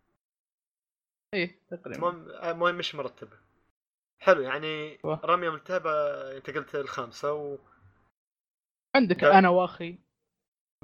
[1.35, 1.59] إيه.
[1.71, 2.11] تقريبا.
[2.11, 3.39] مو مو مش مرتبة.
[4.23, 4.99] حلو يعني.
[5.05, 5.91] رميه ملتهبه
[6.37, 7.59] انت قلت الخامسة وما
[8.97, 9.39] عندك لا.
[9.39, 9.99] أنا وأخي.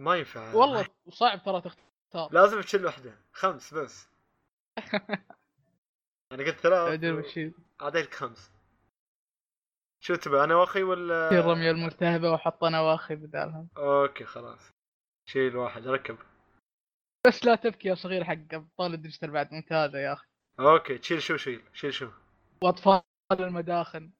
[0.00, 0.54] ينفع.
[0.54, 2.32] والله صعب ترى تختار.
[2.32, 3.18] لازم تشيل واحدة.
[3.32, 4.08] خمس بس.
[6.32, 7.04] أنا قلت ثلاث.
[7.82, 8.52] اعطيتك خمس
[10.04, 14.70] شو تبى أنا وأخي ولا؟ الرميه الملتهبة واحط أنا وأخي بدالها okay خلاص.
[15.28, 16.18] شيل واحد ركب.
[17.26, 20.27] بس لا تبكي يا صغير حق أبطال ال digital بعد ممتازه يا أخي.
[20.60, 22.08] okay تشيل شو شيل شيل شو.
[22.62, 23.02] وأطفال
[23.32, 24.10] المداخن.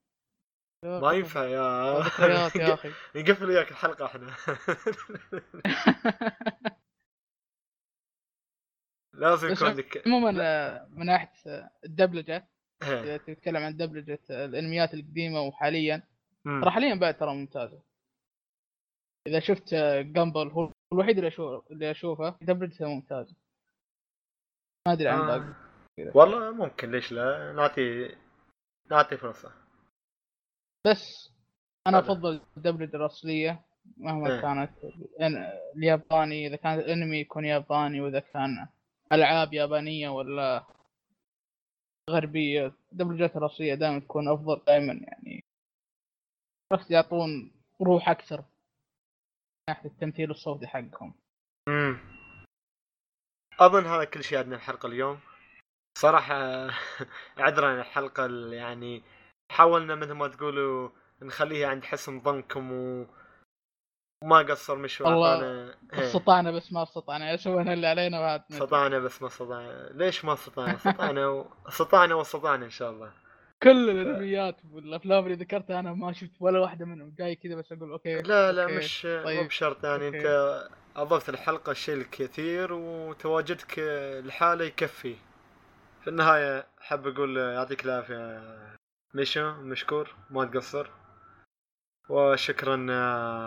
[0.84, 2.90] ما ينفع يا ذكريات يا أخي.
[3.16, 4.34] نقفل وياك الحلقة إحنا.
[9.14, 12.48] لازم يكون لك عموما آه، من ناحية آه، الدبلجة
[12.82, 13.02] إيه.
[13.02, 16.02] إذا تتكلم عن دبلجه آه، الأنميات القديمة وحاليا.
[16.44, 17.82] ترى حاليا بعد ترى ممتازة.
[19.26, 23.34] إذا شفت جامبل هو الوحيد اللي اشوفه اللي أشوفه دبلجته ممتازة.
[24.86, 25.67] ما أدري عن آه.
[26.04, 28.16] باقي والله ممكن ليش لا؟ نعطي
[28.90, 29.52] نعطي فرصة.
[30.86, 31.30] بس
[31.86, 31.98] أنا.
[31.98, 33.64] أفضل الدبلجه الأصلية
[33.96, 34.40] مهما إيه.
[34.40, 34.70] كانت
[35.76, 38.68] الياباني إذا كان الأنمي يكون ياباني وإذا كان
[39.12, 40.64] ألعاب يابانية ولا
[42.10, 45.44] غربية الدبلجات الأصلية دائما تكون أفضل دائما يعني
[46.72, 48.44] بس يعطون روح أكثر من
[49.68, 51.14] ناحية التمثيل الصوتي حقهم.
[51.68, 51.98] امم
[53.60, 55.20] أظن هذا كل شيء عندنا الحلقة اليوم.
[56.00, 56.66] صراحة
[57.44, 59.02] عذرا عن الحلقة اللي يعني
[59.52, 60.90] حاولنا مثل ما تقولوا
[61.22, 63.06] نخليها عند حسن ظنكم و
[64.24, 65.74] وما قصر مشو والله أعطانا.
[65.92, 66.00] إيه.
[66.00, 67.36] استطعنا بس ما استطعنا.
[67.36, 68.42] سوينا اللي علينا بعد.
[68.50, 69.88] استطعنا بس ما استطعنا.
[69.92, 71.46] ليش ما استطعنا؟ استطعنا و...
[71.68, 73.12] استطعنا واستطعنا إن شاء الله.
[73.62, 77.14] كل الانميات والأفلام اللي ذكرتها أنا ما شفت ولا واحدة منهم.
[77.18, 80.18] جاي كذا بس أقول okay لا لا okay، مش مو طيب، بشرط يعني okay.
[80.18, 83.78] أنت أضفت الحلقة الشيء الكثير وتواجدك
[84.24, 85.27] لحاله يكفي.
[86.08, 88.42] في النهاية حاب أقول يعطيك العافية
[89.14, 90.90] ميشو مشكور ما تقصر.
[92.08, 92.86] وشكرا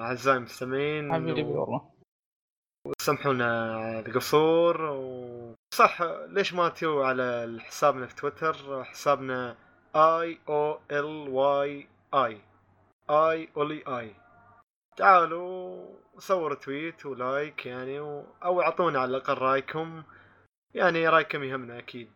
[0.04, 1.14] أعزائي المستمعين.
[1.14, 1.92] حبيبي و- والله.
[2.86, 4.82] وسامحونا على القصور.
[4.82, 9.56] وصح ليش ما تيو على حسابنا في تويتر؟ حسابنا
[9.96, 12.42] اي O L Y اي
[13.10, 14.16] اي اولي اي
[14.98, 15.86] تعالوا
[16.18, 18.26] سووا tweet و like يعني و...
[18.44, 20.04] أو أعطونا على الأقل رأيكم.
[20.74, 22.12] يعني رأيكم يهمنا أكيد.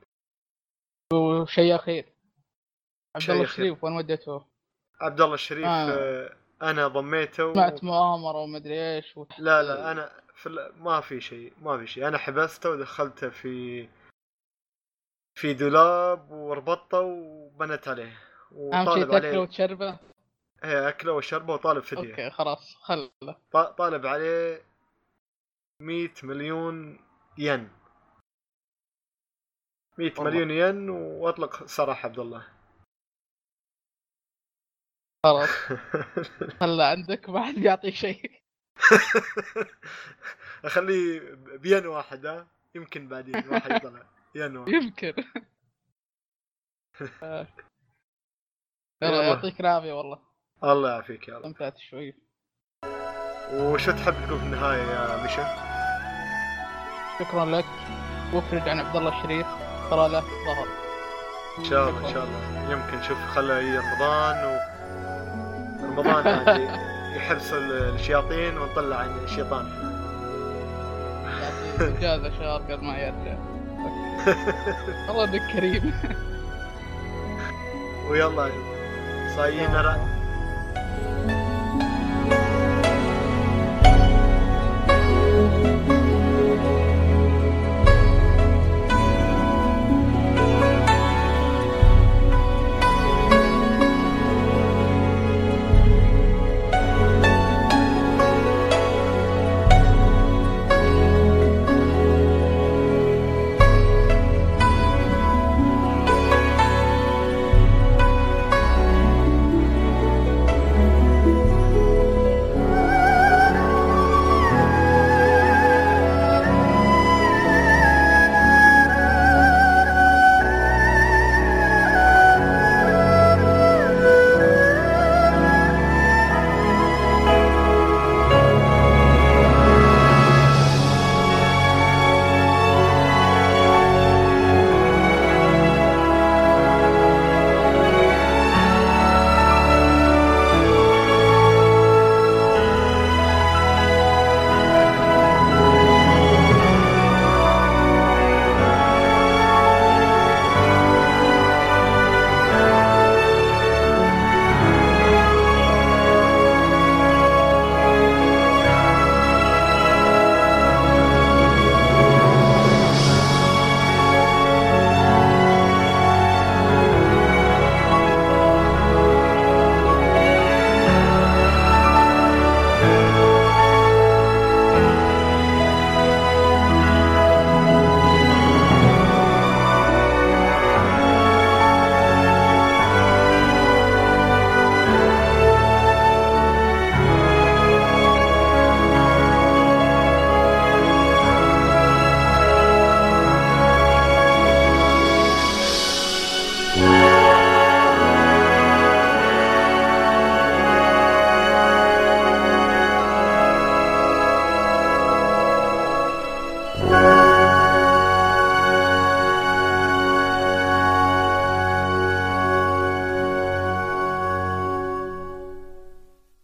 [1.16, 2.06] وشيء أخير
[3.16, 3.44] عبد شيء الله.
[3.46, 4.46] الشريف وين وديته؟
[5.02, 5.90] عبد الله الشريف آه.
[5.92, 6.36] آه.
[6.62, 7.54] أنا ضميته و...
[7.54, 10.72] سمعت مؤامرة ومدري إيش وتحت- لا لا أنا في ال...
[10.84, 13.88] ما في شيء ما في شيء أنا حبسته ودخلته في
[15.38, 18.18] في دولاب وربطته وبنت عليه
[18.52, 20.00] وطالب تأكله عليه وتشربه
[20.64, 23.10] هي أكله وشربه وطالب فديه أوكي خلاص خله
[23.78, 24.62] طالب عليه
[25.82, 27.00] 100 مليون
[27.38, 27.70] ين
[29.98, 30.32] 100 والله.
[30.32, 32.48] مليون ين وأطلق سراح عبد الله.
[35.26, 35.50] خلاص.
[36.62, 38.42] خله عندك ما حد بيعطي شيء.
[40.66, 44.04] أخليه بين واحد ها؟ يمكن بعدين واحد يطلع.
[44.36, 44.72] ين واحد.
[44.72, 45.14] يمكن.
[49.04, 49.24] يلا.
[49.28, 50.20] يعطيك العافية والله.
[50.64, 51.40] الله يعافيك يا رب.
[51.40, 52.14] استمتعت شوي.
[53.54, 55.46] وشو تحب تقول في النهاية يا مشا؟
[57.20, 57.66] شكرا لك.
[58.34, 59.65] وافرج عن عبد الله الشريف.
[59.90, 60.68] ترى له ظهر.
[61.60, 62.72] إن شاء الله إن شاء الله.
[62.72, 64.60] يمكن شوف خلى يجي رمضان و
[66.02, 66.26] رمضان
[67.16, 69.66] يحبسوا ال- الشياطين ونطلع عن الشيطان.
[71.80, 73.36] إجازة شهر قبل ما يرجع.
[75.08, 75.94] والله إنك كريم.
[78.10, 78.50] ويلا
[79.36, 79.96] صايين نرى.